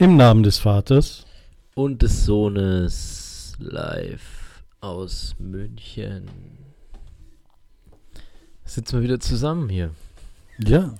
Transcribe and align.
Im 0.00 0.16
Namen 0.16 0.44
des 0.44 0.58
Vaters 0.58 1.26
und 1.74 2.02
des 2.02 2.24
Sohnes 2.24 3.56
live 3.58 4.62
aus 4.80 5.34
München. 5.40 6.30
Sitzen 8.64 8.98
wir 8.98 9.02
wieder 9.02 9.18
zusammen 9.18 9.68
hier. 9.68 9.90
Ja. 10.58 10.94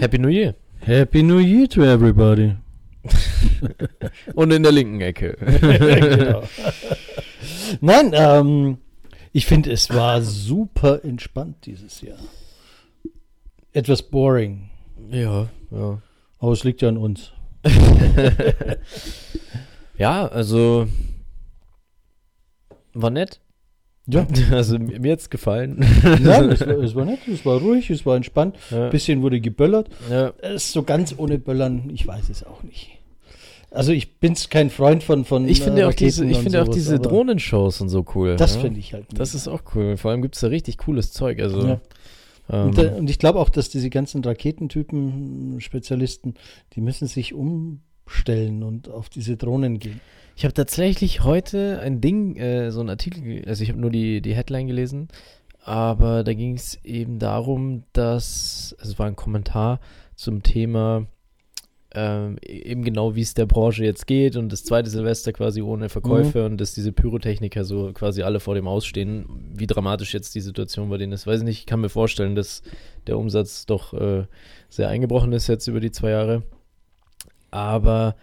Happy 0.00 0.18
New 0.18 0.26
Year. 0.28 0.56
Happy 0.80 1.22
New 1.22 1.38
Year 1.38 1.68
to 1.68 1.84
everybody. 1.84 2.56
und 4.34 4.50
in 4.50 4.64
der 4.64 4.72
linken 4.72 5.00
Ecke. 5.00 5.36
genau. 5.60 6.42
Nein, 7.80 8.10
ähm, 8.12 8.78
ich 9.32 9.46
finde, 9.46 9.70
es 9.70 9.88
war 9.88 10.20
super 10.22 11.04
entspannt 11.04 11.64
dieses 11.64 12.00
Jahr. 12.00 12.18
Etwas 13.72 14.02
boring. 14.02 14.68
Ja, 15.12 15.48
ja. 15.70 16.02
Aber 16.40 16.52
es 16.52 16.64
liegt 16.64 16.82
ja 16.82 16.88
an 16.88 16.96
uns. 16.96 17.30
ja, 19.98 20.26
also 20.26 20.86
war 22.94 23.10
nett. 23.10 23.40
Ja. 24.06 24.26
Also 24.50 24.78
mir 24.78 25.12
hat 25.12 25.20
es 25.20 25.30
gefallen. 25.30 25.84
Ja, 26.22 26.42
es 26.50 26.60
war, 26.66 26.78
es 26.78 26.94
war 26.94 27.04
nett, 27.04 27.20
es 27.28 27.44
war 27.44 27.60
ruhig, 27.60 27.90
es 27.90 28.04
war 28.04 28.16
entspannt. 28.16 28.56
Ja. 28.70 28.86
Ein 28.86 28.90
bisschen 28.90 29.22
wurde 29.22 29.40
geböllert. 29.40 29.88
Ja. 30.10 30.32
Es 30.38 30.64
ist 30.66 30.72
so 30.72 30.82
ganz 30.82 31.14
ohne 31.16 31.38
Böllern, 31.38 31.90
ich 31.92 32.06
weiß 32.06 32.28
es 32.30 32.44
auch 32.44 32.62
nicht. 32.62 32.90
Also 33.70 33.92
ich 33.92 34.18
bin 34.18 34.34
kein 34.48 34.68
Freund 34.68 35.04
von 35.04 35.24
von 35.24 35.48
Ich 35.48 35.62
finde 35.62 35.82
äh, 35.82 35.84
auch 35.84 35.94
diese, 35.94 36.24
ich 36.24 36.38
finde 36.38 36.60
auch 36.60 36.66
sowas, 36.66 36.74
diese 36.74 36.94
aber 36.96 37.08
Drohnenshows 37.08 37.80
und 37.80 37.88
so 37.88 38.04
cool. 38.16 38.34
Das 38.34 38.56
ja. 38.56 38.62
finde 38.62 38.80
ich 38.80 38.92
halt. 38.94 39.06
Das 39.12 39.32
mega. 39.32 39.36
ist 39.38 39.48
auch 39.48 39.62
cool. 39.76 39.96
Vor 39.96 40.10
allem 40.10 40.22
gibt 40.22 40.34
es 40.34 40.40
da 40.40 40.48
richtig 40.48 40.78
cooles 40.78 41.12
Zeug. 41.12 41.38
Also 41.38 41.64
Ja. 41.64 41.80
Ähm, 42.50 42.68
Und, 42.68 42.78
da, 42.78 42.94
und 42.96 43.10
ich 43.10 43.18
glaube 43.18 43.38
auch, 43.38 43.48
dass 43.48 43.68
diese 43.68 43.90
ganzen 43.90 44.24
Raketentypen, 44.24 45.60
Spezialisten, 45.60 46.34
die 46.74 46.80
müssen 46.80 47.06
sich 47.06 47.34
umstellen 47.34 48.62
und 48.62 48.88
auf 48.88 49.08
diese 49.08 49.36
Drohnen 49.36 49.78
gehen. 49.78 50.00
Ich 50.36 50.44
habe 50.44 50.54
tatsächlich 50.54 51.22
heute 51.22 51.80
ein 51.80 52.00
Ding, 52.00 52.36
äh, 52.36 52.70
so 52.70 52.80
ein 52.80 52.88
Artikel, 52.88 53.44
also 53.46 53.62
ich 53.62 53.68
habe 53.68 53.80
nur 53.80 53.90
die, 53.90 54.22
die 54.22 54.34
Headline 54.34 54.66
gelesen, 54.66 55.08
aber 55.62 56.24
da 56.24 56.32
ging 56.32 56.54
es 56.54 56.82
eben 56.84 57.18
darum, 57.18 57.84
dass, 57.92 58.74
also 58.78 58.92
es 58.92 58.98
war 58.98 59.06
ein 59.06 59.16
Kommentar 59.16 59.80
zum 60.14 60.42
Thema, 60.42 61.06
ähm, 61.92 62.36
eben 62.42 62.84
genau 62.84 63.16
wie 63.16 63.22
es 63.22 63.34
der 63.34 63.46
Branche 63.46 63.84
jetzt 63.84 64.06
geht 64.06 64.36
und 64.36 64.52
das 64.52 64.64
zweite 64.64 64.88
Silvester 64.88 65.32
quasi 65.32 65.60
ohne 65.60 65.88
Verkäufe 65.88 66.46
und 66.46 66.60
dass 66.60 66.72
diese 66.72 66.92
Pyrotechniker 66.92 67.64
so 67.64 67.92
quasi 67.92 68.22
alle 68.22 68.38
vor 68.38 68.54
dem 68.54 68.68
Ausstehen, 68.68 69.26
wie 69.54 69.66
dramatisch 69.66 70.14
jetzt 70.14 70.34
die 70.34 70.40
Situation 70.40 70.88
bei 70.88 70.98
denen 70.98 71.12
ist. 71.12 71.26
Weiß 71.26 71.40
ich 71.40 71.44
nicht, 71.44 71.58
ich 71.60 71.66
kann 71.66 71.80
mir 71.80 71.88
vorstellen, 71.88 72.36
dass 72.36 72.62
der 73.06 73.18
Umsatz 73.18 73.66
doch 73.66 73.92
äh, 73.92 74.24
sehr 74.68 74.88
eingebrochen 74.88 75.32
ist 75.32 75.48
jetzt 75.48 75.66
über 75.66 75.80
die 75.80 75.90
zwei 75.90 76.10
Jahre. 76.10 76.42
Aber 77.50 78.14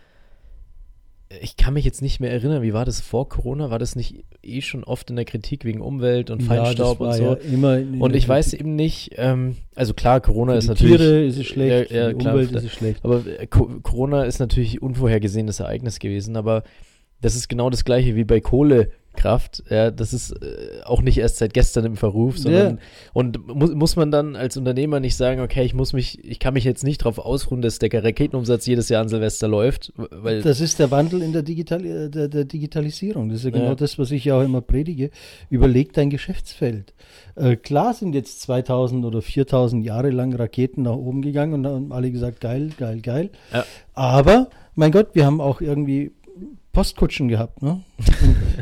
ich 1.42 1.58
kann 1.58 1.74
mich 1.74 1.84
jetzt 1.84 2.02
nicht 2.02 2.20
mehr 2.20 2.32
erinnern, 2.32 2.62
wie 2.62 2.74
war 2.74 2.86
das 2.86 3.02
vor 3.02 3.28
Corona? 3.28 3.70
War 3.70 3.80
das 3.80 3.96
nicht 3.96 4.24
eh 4.44 4.62
schon 4.62 4.84
oft 4.84 5.10
in 5.10 5.18
der 5.18 5.26
Kritik 5.26 5.66
wegen 5.66 5.82
Umwelt 5.82 6.30
und 6.30 6.42
Feinstaub 6.42 7.02
und 7.02 7.14
so? 7.14 7.24
ja 7.24 7.34
immer 7.34 7.80
und 8.00 8.16
ich 8.16 8.28
weiß 8.28 8.50
Kritik. 8.50 8.62
eben 8.62 8.76
nicht, 8.76 9.12
ähm, 9.18 9.58
also 9.76 9.94
klar, 9.94 10.22
Corona 10.22 10.56
ist 10.56 10.68
natürlich. 10.68 10.98
Tiere 10.98 11.26
ist 11.26 11.38
es 11.38 11.46
schlecht, 11.46 11.92
Ja, 11.92 12.08
ja, 12.10 12.14
klar, 12.14 12.34
Umwelt 12.34 12.52
ist 12.52 12.64
es 12.64 12.72
schlecht. 12.72 13.04
Aber 13.04 13.26
äh, 13.26 13.46
Co 13.48 13.68
Corona 13.84 14.24
ist 14.24 14.40
natürlich 14.40 14.82
unvorhergesehenes 14.82 15.60
Ereignis 15.60 16.00
gewesen, 16.00 16.38
aber 16.38 16.64
das 17.20 17.36
ist 17.36 17.50
genau 17.50 17.70
das 17.70 17.84
gleiche 17.84 18.16
wie 18.16 18.24
bei 18.24 18.40
Kohlekraft. 19.18 19.64
Ja, 19.70 19.92
das 19.92 20.14
ist 20.14 20.32
äh, 20.32 20.82
auch 20.86 21.02
nicht 21.02 21.18
erst 21.18 21.38
seit 21.38 21.54
gestern 21.54 21.86
im 21.86 21.96
Verruf, 21.98 22.38
sondern 22.38 22.76
Ja. 22.76 22.82
und 23.14 23.48
mu 23.48 23.68
muss 23.76 23.96
man 23.96 24.12
dann 24.12 24.36
als 24.36 24.58
Unternehmer 24.58 25.00
nicht 25.00 25.16
sagen, 25.16 25.42
okay, 25.42 25.64
ich 25.64 25.74
muss 25.74 25.94
mich, 25.94 26.24
ich 26.24 26.40
kann 26.40 26.54
mich 26.54 26.64
jetzt 26.64 26.84
nicht 26.84 27.02
darauf 27.02 27.20
ausruhen, 27.20 27.62
dass 27.62 27.80
der 27.80 27.92
Raketenumsatz 28.04 28.66
jedes 28.66 28.90
Jahr 28.90 29.02
an 29.02 29.10
Silvester 29.10 29.48
läuft, 29.48 29.92
weil 29.98 30.42
Das 30.42 30.62
ist 30.62 30.80
der 30.80 30.92
Wandel 30.92 31.22
in 31.22 31.34
der, 31.34 31.42
Digital 31.44 31.86
äh, 31.86 32.10
der, 32.10 32.28
der 32.28 32.46
Digitalisierung. 32.46 33.30
Das 33.30 33.40
ist 33.40 33.46
ja 33.46 33.52
genau 33.52 33.66
Ja. 33.70 33.76
das, 33.76 33.98
was 34.00 34.12
ich 34.12 34.26
ja 34.26 34.38
auch 34.40 34.44
immer 34.44 34.62
predige. 34.62 35.10
Überleg 35.50 35.94
dein 35.94 36.10
Geschäftsfeld. 36.10 36.94
Äh, 37.36 37.56
klar 37.56 37.94
sind 37.94 38.14
jetzt 38.14 38.42
2000 38.42 39.06
oder 39.06 39.22
4000 39.22 39.86
Jahre 39.86 40.10
lang 40.12 40.34
Raketen 40.34 40.84
nach 40.84 40.96
oben 40.96 41.22
gegangen 41.22 41.54
und 41.54 41.68
haben 41.68 41.92
alle 41.92 42.12
gesagt, 42.12 42.42
geil, 42.42 42.70
geil, 42.78 43.02
geil. 43.02 43.30
Ja. 43.54 43.66
Aber, 43.94 44.50
mein 44.76 44.92
Gott, 44.92 45.10
wir 45.14 45.26
haben 45.26 45.42
auch 45.42 45.62
irgendwie 45.62 46.12
Postkutschen 46.78 47.28
gehabt. 47.28 47.64
Ne? 47.64 47.82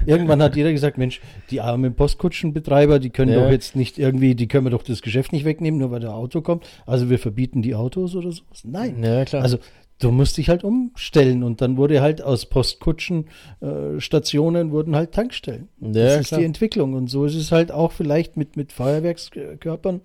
Irgendwann 0.06 0.42
hat 0.42 0.56
jeder 0.56 0.72
gesagt, 0.72 0.98
Mensch, 0.98 1.20
die 1.52 1.60
armen 1.60 1.96
Postkutschenbetreiber, 1.96 3.00
die 3.00 3.10
können 3.10 3.34
Ja. 3.34 3.44
doch 3.44 3.52
jetzt 3.52 3.76
nicht 3.76 4.00
irgendwie, 4.00 4.36
die 4.36 4.48
können 4.48 4.66
wir 4.66 4.70
doch 4.70 4.84
das 4.84 5.02
Geschäft 5.02 5.34
nicht 5.34 5.44
wegnehmen, 5.44 5.82
nur 5.82 5.92
weil 5.92 6.00
der 6.00 6.14
Auto 6.16 6.40
kommt. 6.40 6.66
Also 6.86 7.10
wir 7.10 7.20
verbieten 7.20 7.62
die 7.62 7.76
Autos 7.76 8.16
oder 8.16 8.32
sowas. 8.32 8.64
Nein. 8.64 9.04
ja 9.04 9.26
klar. 9.26 9.44
Also 9.44 9.58
du 10.00 10.12
musst 10.12 10.38
dich 10.38 10.48
halt 10.48 10.64
umstellen 10.64 11.44
und 11.44 11.60
dann 11.60 11.76
wurde 11.76 12.02
halt 12.02 12.22
aus 12.22 12.46
Postkutschen 12.46 13.26
äh, 13.60 14.00
Stationen 14.00 14.72
wurden 14.72 14.96
halt 14.96 15.12
Tankstellen. 15.12 15.68
Ja, 15.82 15.90
das 15.92 16.22
ist 16.22 16.28
klar. 16.30 16.40
die 16.40 16.46
Entwicklung 16.46 16.94
und 16.94 17.10
so 17.10 17.26
ist 17.26 17.36
es 17.36 17.52
halt 17.52 17.74
auch 17.74 17.92
vielleicht 17.92 18.38
mit 18.38 18.56
mit 18.56 18.72
Feuerwerkskörpern, 18.72 20.00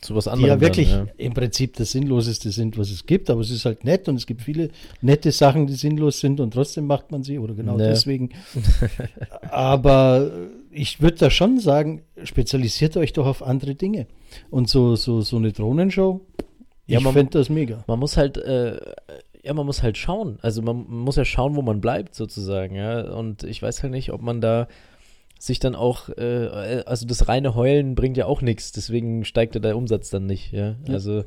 zu 0.00 0.14
was 0.14 0.24
die 0.24 0.30
anderem. 0.30 0.48
ja 0.50 0.60
wirklich 0.60 0.90
Dann, 0.90 1.10
im 1.16 1.34
Prinzip 1.34 1.76
das 1.76 1.92
Sinnloseste 1.92 2.50
sind, 2.50 2.78
was 2.78 2.90
es 2.90 3.06
gibt, 3.06 3.30
aber 3.30 3.40
es 3.40 3.50
ist 3.50 3.64
halt 3.64 3.84
nett 3.84 4.08
und 4.08 4.16
es 4.16 4.26
gibt 4.26 4.42
viele 4.42 4.70
nette 5.02 5.30
Sachen, 5.32 5.66
die 5.66 5.74
sinnlos 5.74 6.20
sind 6.20 6.40
und 6.40 6.52
trotzdem 6.54 6.86
macht 6.86 7.10
man 7.12 7.22
sie 7.22 7.38
oder 7.38 7.54
genau 7.54 7.78
Ja. 7.78 7.88
deswegen. 7.88 8.30
aber 9.50 10.30
ich 10.70 11.00
würde 11.00 11.16
da 11.18 11.30
schon 11.30 11.58
sagen, 11.58 12.02
spezialisiert 12.22 12.96
euch 12.96 13.12
doch 13.12 13.26
auf 13.26 13.42
andere 13.42 13.74
Dinge 13.74 14.06
und 14.50 14.68
so 14.68 14.96
so 14.96 15.20
so 15.20 15.36
eine 15.36 15.52
Drohnenshow. 15.52 16.20
Ja, 16.86 16.98
ich 16.98 17.04
man- 17.04 17.12
fände 17.14 17.38
das 17.38 17.48
mega. 17.48 17.84
man 17.86 17.98
muss 17.98 18.16
halt, 18.16 18.36
äh, 18.36 18.76
ja, 19.44 19.54
man 19.54 19.64
muss 19.64 19.82
halt 19.82 19.96
schauen. 19.96 20.38
Also 20.42 20.60
man 20.60 20.84
muss 20.88 21.16
ja 21.16 21.24
schauen, 21.24 21.54
wo 21.56 21.62
man 21.62 21.80
bleibt, 21.80 22.14
sozusagen, 22.14 22.74
ja. 22.74 23.00
Und 23.12 23.42
ich 23.44 23.62
weiß 23.62 23.82
halt 23.82 23.92
nicht, 23.92 24.12
ob 24.12 24.20
man 24.22 24.40
da 24.40 24.66
sich 25.40 25.58
dann 25.58 25.74
auch, 25.74 26.10
äh, 26.10 26.82
also 26.86 27.06
das 27.06 27.28
reine 27.28 27.54
Heulen 27.54 27.94
bringt 27.94 28.16
ja 28.16 28.26
auch 28.26 28.42
nichts, 28.42 28.72
deswegen 28.72 29.24
steigt 29.24 29.54
ja 29.54 29.60
der 29.60 29.76
Umsatz 29.76 30.10
dann 30.10 30.26
nicht, 30.26 30.52
ja. 30.52 30.76
Ja. 30.86 30.94
Also, 30.94 31.24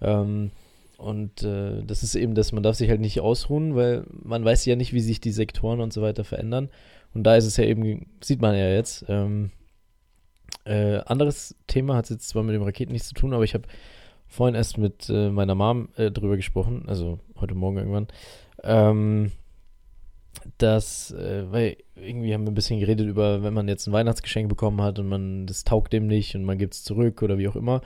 ähm, 0.00 0.50
und 0.98 1.42
äh, 1.42 1.82
das 1.82 2.02
ist 2.02 2.14
eben 2.14 2.34
das, 2.34 2.52
man 2.52 2.62
darf 2.62 2.76
sich 2.76 2.90
halt 2.90 3.00
nicht 3.00 3.20
ausruhen, 3.20 3.74
weil 3.74 4.04
man 4.22 4.44
weiß 4.44 4.64
ja 4.66 4.76
nicht, 4.76 4.92
wie 4.92 5.00
sich 5.00 5.20
die 5.20 5.32
Sektoren 5.32 5.80
und 5.80 5.92
so 5.92 6.02
weiter 6.02 6.24
verändern. 6.24 6.68
Und 7.14 7.24
da 7.24 7.36
ist 7.36 7.46
es 7.46 7.56
ja 7.56 7.64
eben, 7.64 8.06
sieht 8.22 8.40
man 8.40 8.54
ja 8.54 8.68
jetzt. 8.68 9.04
Ähm, 9.08 9.50
äh, 10.64 10.98
anderes 11.06 11.56
Thema 11.66 11.96
hat 11.96 12.10
jetzt 12.10 12.28
zwar 12.28 12.42
mit 12.42 12.54
dem 12.54 12.62
Raketen 12.62 12.92
nichts 12.92 13.08
zu 13.08 13.14
tun, 13.14 13.32
aber 13.32 13.44
ich 13.44 13.54
habe 13.54 13.66
vorhin 14.26 14.54
erst 14.54 14.78
mit 14.78 15.08
äh, 15.08 15.30
meiner 15.30 15.54
Mom 15.54 15.88
äh, 15.96 16.10
drüber 16.10 16.36
gesprochen, 16.36 16.84
also 16.86 17.18
heute 17.40 17.54
Morgen 17.54 17.78
irgendwann, 17.78 18.08
ähm, 18.62 19.32
dass, 20.58 21.12
äh, 21.12 21.50
weil 21.50 21.76
irgendwie 21.96 22.34
haben 22.34 22.44
wir 22.44 22.50
ein 22.50 22.54
bisschen 22.54 22.80
geredet 22.80 23.06
über, 23.06 23.42
wenn 23.42 23.54
man 23.54 23.68
jetzt 23.68 23.86
ein 23.86 23.92
Weihnachtsgeschenk 23.92 24.48
bekommen 24.48 24.82
hat 24.82 24.98
und 24.98 25.08
man, 25.08 25.46
das 25.46 25.64
taugt 25.64 25.92
dem 25.92 26.06
nicht 26.06 26.34
und 26.34 26.44
man 26.44 26.58
gibt 26.58 26.74
es 26.74 26.84
zurück 26.84 27.22
oder 27.22 27.38
wie 27.38 27.48
auch 27.48 27.56
immer 27.56 27.80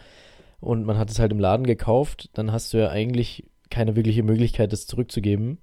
und 0.60 0.84
man 0.84 0.98
hat 0.98 1.10
es 1.10 1.18
halt 1.18 1.32
im 1.32 1.38
Laden 1.38 1.66
gekauft, 1.66 2.30
dann 2.34 2.52
hast 2.52 2.72
du 2.72 2.78
ja 2.78 2.88
eigentlich 2.88 3.44
keine 3.70 3.96
wirkliche 3.96 4.22
Möglichkeit, 4.22 4.72
das 4.72 4.86
zurückzugeben, 4.86 5.58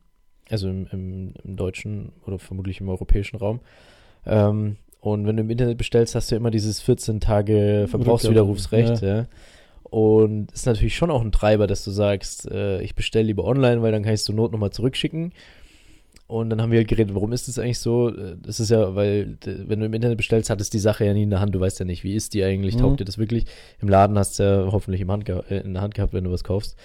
also 0.49 0.69
im, 0.69 0.87
im, 0.91 1.33
im 1.43 1.55
deutschen 1.55 2.11
oder 2.25 2.39
vermutlich 2.39 2.79
im 2.79 2.89
europäischen 2.89 3.37
Raum. 3.37 3.61
Ähm, 4.25 4.77
und 4.99 5.27
wenn 5.27 5.37
du 5.37 5.43
im 5.43 5.49
Internet 5.49 5.77
bestellst, 5.77 6.15
hast 6.15 6.31
du 6.31 6.35
ja 6.35 6.39
immer 6.39 6.51
dieses 6.51 6.81
14 6.81 7.19
Tage 7.19 7.87
Verbrauchswiderrufsrecht, 7.89 9.01
ja. 9.01 9.27
Und 9.83 10.51
ist 10.51 10.65
natürlich 10.65 10.95
schon 10.95 11.11
auch 11.11 11.21
ein 11.21 11.31
Treiber, 11.31 11.67
dass 11.67 11.83
du 11.83 11.91
sagst, 11.91 12.49
äh, 12.49 12.81
ich 12.81 12.95
bestelle 12.95 13.27
lieber 13.27 13.45
online, 13.45 13.81
weil 13.81 13.91
dann 13.91 14.03
kann 14.03 14.13
ich 14.13 14.21
es 14.21 14.25
zur 14.25 14.35
Not 14.35 14.51
nochmal 14.51 14.71
zurückschicken. 14.71 15.31
Und 16.27 16.49
dann 16.49 16.59
haben 16.59 16.71
wir 16.71 16.79
halt 16.79 16.87
geredet, 16.87 17.13
warum 17.13 17.33
ist 17.33 17.47
das 17.47 17.59
eigentlich 17.59 17.77
so? 17.77 18.09
Das 18.09 18.59
ist 18.59 18.69
ja, 18.71 18.95
weil, 18.95 19.37
wenn 19.45 19.79
du 19.79 19.85
im 19.85 19.93
Internet 19.93 20.17
bestellst, 20.17 20.49
hat 20.49 20.59
es 20.59 20.71
die 20.71 20.79
Sache 20.79 21.05
ja 21.05 21.13
nie 21.13 21.21
in 21.23 21.29
der 21.29 21.39
Hand. 21.39 21.53
Du 21.53 21.59
weißt 21.59 21.77
ja 21.79 21.85
nicht, 21.85 22.03
wie 22.03 22.15
ist 22.15 22.33
die 22.33 22.43
eigentlich, 22.43 22.75
Mhm. 22.75 22.79
taugt 22.79 22.99
dir 22.99 23.05
das 23.05 23.19
wirklich? 23.19 23.45
Im 23.79 23.89
Laden 23.89 24.17
hast 24.17 24.39
du 24.39 24.43
ja 24.43 24.71
hoffentlich 24.71 25.01
im 25.01 25.11
Hand 25.11 25.29
äh, 25.29 25.59
in 25.59 25.73
der 25.73 25.83
Hand 25.83 25.93
gehabt, 25.93 26.13
wenn 26.13 26.23
du 26.23 26.31
was 26.31 26.43
kaufst. 26.43 26.75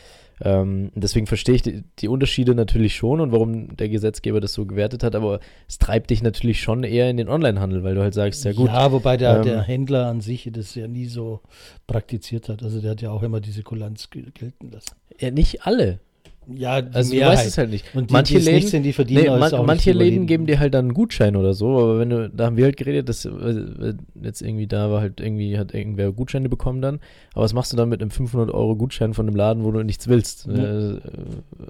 Ähm, 0.43 0.91
deswegen 0.95 1.27
verstehe 1.27 1.55
ich 1.55 1.63
die, 1.63 1.85
die 1.99 2.09
Unterschiede 2.09 2.55
natürlich 2.55 2.95
schon 2.97 3.21
und 3.21 3.31
warum 3.33 3.77
der 3.77 3.91
Gesetzgeber 3.91 4.41
das 4.41 4.55
so 4.55 4.65
gewertet 4.65 5.03
hat, 5.03 5.15
aber 5.15 5.41
es 5.69 5.79
treibt 5.79 6.09
dich 6.11 6.23
natürlich 6.23 6.61
schon 6.63 6.83
eher 6.83 7.11
in 7.11 7.19
den 7.19 7.29
Onlinehandel, 7.29 7.83
weil 7.83 7.95
du 7.95 8.01
halt 8.01 8.15
sagst, 8.15 8.45
ja 8.47 8.53
gut, 8.55 8.69
Ja, 8.69 8.91
wobei 8.91 9.19
der, 9.19 9.37
Ähm, 9.37 9.43
der 9.43 9.61
Händler 9.63 10.07
an 10.07 10.23
sich 10.23 10.49
das 10.53 10.75
ja 10.75 10.89
nie 10.89 11.05
so 11.07 11.41
praktiziert 11.87 12.49
hat. 12.49 12.63
Also 12.63 12.81
der 12.81 12.93
hat 12.93 13.03
ja 13.03 13.11
auch 13.11 13.23
immer 13.23 13.41
diese 13.41 13.63
Kulanz 13.63 14.09
gel- 14.11 14.31
gelten 14.33 14.71
lassen. 14.71 14.93
ja, 15.19 15.31
nicht 15.31 15.67
alle. 15.67 15.99
Ja, 16.47 16.81
die 16.83 16.95
Also 16.95 17.11
du 17.13 17.17
Mehrheit. 17.19 17.39
weißt 17.39 17.47
es 17.47 17.59
halt 17.59 17.71
nicht. 17.71 17.95
Und 17.95 18.11
die, 18.11 18.13
manche 18.13 18.39
die 18.39 18.45
Läden, 18.45 18.69
sind, 18.69 18.83
die 18.83 18.93
verdienen 18.93 19.23
nee, 19.25 19.29
man, 19.39 19.55
auch 19.55 19.65
manche 19.67 19.93
Läden 19.93 20.27
geben 20.27 20.47
dir 20.47 20.59
halt 20.59 20.75
dann 20.75 20.87
einen 20.87 20.95
Gutschein 20.95 21.37
oder 21.37 21.55
so, 21.55 21.79
aber 21.79 21.99
wenn 21.99 22.11
du, 22.11 22.29
da 22.31 22.47
haben 22.47 22.57
wir 22.57 22.65
halt 22.65 22.77
geredet, 22.77 23.09
dass 23.09 23.25
äh, 23.25 23.95
jetzt 24.21 24.43
irgendwie 24.43 24.67
da 24.67 24.91
war 24.91 25.01
halt 25.01 25.21
irgendwie, 25.21 25.59
hat 25.59 25.75
irgendwer 25.75 26.11
Gutscheine 26.13 26.49
bekommen 26.49 26.81
dann, 26.83 27.01
aber 27.35 27.45
was 27.45 27.53
machst 27.53 27.73
du 27.73 27.77
dann 27.77 27.89
mit 27.89 28.01
einem 28.01 28.11
500 28.11 28.51
Euro 28.53 28.75
Gutschein 28.75 29.15
von 29.15 29.29
einem 29.29 29.37
Laden, 29.37 29.65
wo 29.65 29.71
du 29.71 29.83
nichts 29.83 30.09
willst? 30.09 30.47
Ja. 30.47 30.55
Äh, 30.55 30.91
äh, 30.93 30.99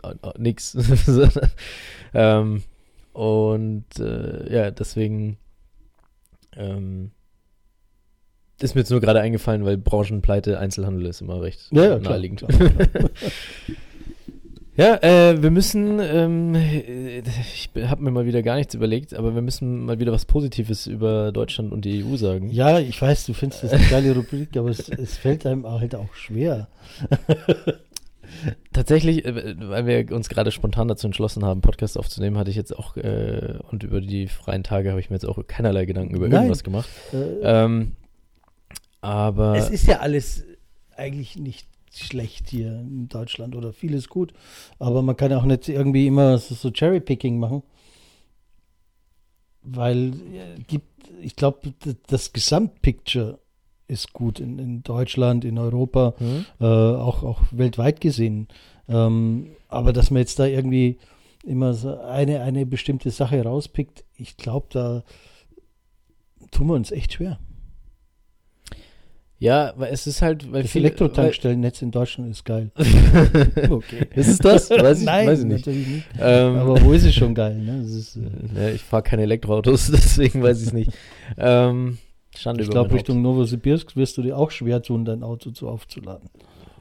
äh, 0.03 0.33
nix. 0.39 0.77
ähm, 2.15 2.63
und 3.13 3.85
äh, 3.99 4.55
ja, 4.55 4.71
deswegen 4.71 5.37
ähm, 6.57 7.11
ist 8.61 8.75
mir 8.75 8.83
jetzt 8.83 8.91
nur 8.91 9.01
gerade 9.01 9.21
eingefallen, 9.21 9.65
weil 9.65 9.77
Branchenpleite 9.77 10.59
Einzelhandel 10.59 11.07
ist 11.07 11.21
immer 11.21 11.43
recht 11.43 11.67
Ja, 11.71 11.85
ja, 11.85 11.99
naheliegend. 11.99 12.47
klar, 12.47 12.69
klar. 12.69 13.11
Ja, 14.81 14.97
äh, 15.03 15.43
wir 15.43 15.51
müssen, 15.51 16.01
ähm, 16.01 16.55
ich 16.55 17.69
habe 17.83 18.03
mir 18.03 18.11
mal 18.11 18.25
wieder 18.25 18.43
gar 18.43 18.57
nichts 18.57 18.73
überlegt, 18.73 19.13
aber 19.13 19.35
wir 19.35 19.43
müssen 19.43 19.85
mal 19.85 20.01
wieder 20.01 20.11
was 20.11 20.25
Positives 20.25 20.87
über 20.87 21.33
Deutschland 21.33 21.71
und 21.71 21.85
die 21.85 22.03
EU 22.03 22.17
sagen. 22.17 22.49
Ja, 22.49 22.79
ich 22.79 23.01
weiß, 23.03 23.27
du 23.27 23.35
findest 23.35 23.63
das 23.63 23.75
eine 23.75 23.85
geile 23.89 24.15
Rubrik, 24.15 24.57
aber 24.57 24.71
es, 24.71 24.89
es 24.89 25.19
fällt 25.19 25.45
einem 25.45 25.67
halt 25.67 25.95
auch 25.95 26.15
schwer. 26.15 26.69
Tatsächlich, 28.73 29.27
äh, 29.27 29.55
weil 29.69 29.85
wir 29.85 30.17
uns 30.17 30.31
gerade 30.31 30.51
spontan 30.51 30.89
dazu 30.89 31.09
entschlossen 31.09 31.45
haben, 31.45 31.61
Podcast 31.61 31.99
aufzunehmen, 31.99 32.39
hatte 32.39 32.49
ich 32.49 32.57
jetzt 32.57 32.75
auch, 32.75 32.97
äh, 32.97 33.59
und 33.71 33.83
über 33.83 34.01
die 34.01 34.29
freien 34.29 34.65
Tage 34.65 34.89
habe 34.89 35.01
ich 35.01 35.11
mir 35.11 35.17
jetzt 35.17 35.27
auch 35.27 35.47
keinerlei 35.47 35.85
Gedanken 35.85 36.17
über 36.17 36.27
Nein. 36.27 36.45
irgendwas 36.45 36.65
gemacht. 36.65 36.89
Äh, 37.13 37.17
Ähm, 37.43 37.97
aber 39.03 39.57
es 39.57 39.69
ist 39.69 39.87
ja 39.87 39.99
alles 39.99 40.47
eigentlich 40.97 41.37
nicht 41.37 41.70
schlecht 41.93 42.51
hier 42.51 42.81
in 42.81 43.09
Deutschland 43.09 43.57
oder 43.57 43.73
vieles 43.73 44.09
gut, 44.09 44.33
aber 44.79 45.03
man 45.03 45.17
kann 45.17 45.33
auch 45.33 45.45
nicht 45.45 45.69
irgendwie 45.69 46.07
immer 46.07 46.39
so, 46.39 46.71
Cherry-Picking 46.71 47.39
machen, 47.39 47.63
weil 49.63 50.13
äh, 50.33 50.61
gibt, 50.67 51.11
ich 51.21 51.37
glaube, 51.37 51.75
das 52.07 52.33
Gesamtpicture 52.33 53.39
ist 53.89 54.13
gut 54.13 54.39
in, 54.39 54.59
in 54.59 54.83
Deutschland, 54.83 55.45
in 55.45 55.59
Europa, 55.59 56.15
hm? 56.19 56.47
äh, 56.61 56.65
auch, 56.65 57.25
auch 57.25 57.43
weltweit 57.51 58.01
gesehen. 58.01 58.47
Ähm, 58.89 59.51
aber 59.69 59.93
dass 59.93 60.11
man 60.11 60.21
jetzt 60.21 60.39
da 60.39 60.47
irgendwie 60.47 60.99
immer 61.45 61.75
so 61.75 61.99
eine, 61.99 62.43
eine 62.43 62.67
bestimmte 62.67 63.11
Sache 63.11 63.43
rauspickt, 63.43 64.05
ich 64.17 64.37
glaube, 64.37 64.67
da 64.71 65.05
tun 66.51 66.69
wir 66.69 66.75
uns 66.75 66.93
echt 66.93 67.15
schwer. 67.15 67.39
Ja, 69.41 69.73
weil 69.77 69.93
es 69.93 70.07
ist 70.07 70.23
halt, 70.23 70.53
weil 70.53 70.63
Das 70.63 70.71
viele, 70.71 70.85
Elektrotankstellennetz 70.87 71.83
in 71.83 71.91
Deutschland 71.91 72.31
ist 72.31 72.45
geil. 72.45 72.71
Okay. 73.71 74.07
ist 74.15 74.29
es 74.29 74.39
das? 74.39 74.71
Weiß 74.71 75.01
ich, 75.01 75.07
Nein, 75.07 75.27
weiß 75.27 75.41
ich 75.41 75.45
nicht. 75.47 75.67
natürlich 75.67 75.89
nicht. 75.89 76.07
Ähm, 76.21 76.57
Aber 76.57 76.81
wo 76.83 76.93
ist 76.93 77.05
es 77.05 77.15
schon 77.15 77.35
geil? 77.35 77.57
Ne? 77.57 77.83
Ist, 77.83 78.17
äh, 78.17 78.21
ja, 78.55 78.69
ich 78.69 78.83
fahre 78.83 79.03
keine 79.03 79.23
Elektroautos, 79.23 79.91
deswegen 79.93 80.43
weiß 80.43 80.61
ich 80.61 80.69
es 80.69 80.73
nicht. 80.73 80.93
ähm, 81.39 81.99
Schande 82.39 82.63
ich 82.63 82.71
glaube, 82.71 82.95
Richtung 82.95 83.23
Novosibirsk 83.23 83.97
wirst 83.97 84.17
du 84.17 84.23
dir 84.23 84.37
auch 84.39 84.51
schwer 84.53 84.83
tun, 84.83 85.05
dein 85.05 85.23
Auto 85.25 85.51
zu 85.51 85.69
aufzuladen. 85.69 86.29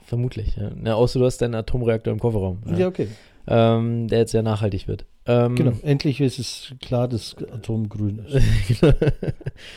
Vermutlich, 0.06 0.56
ja. 0.58 0.70
ja. 0.84 0.94
Außer 0.96 1.20
du 1.20 1.26
hast 1.26 1.38
deinen 1.42 1.56
Atomreaktor 1.56 2.14
im 2.14 2.20
Kofferraum. 2.20 2.60
Ja, 2.70 2.78
Ja. 2.78 2.88
okay. 2.88 3.08
Ähm, 3.52 4.08
der 4.08 4.20
jetzt 4.20 4.32
sehr 4.32 4.44
nachhaltig 4.44 4.88
wird. 4.88 5.06
Ähm, 5.26 5.56
Genau. 5.56 5.72
Endlich 5.82 6.22
ist 6.22 6.38
es 6.38 6.74
klar, 6.82 7.08
dass 7.08 7.36
Atom 7.52 7.90
grün 7.90 8.20
ist. 8.20 8.44
Genau. 8.80 8.94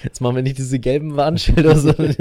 Jetzt 0.04 0.20
machen 0.20 0.36
wir 0.36 0.42
nicht 0.42 0.58
diese 0.58 0.78
gelben 0.78 1.16
Warnschilder, 1.16 1.76
sondern 1.78 2.14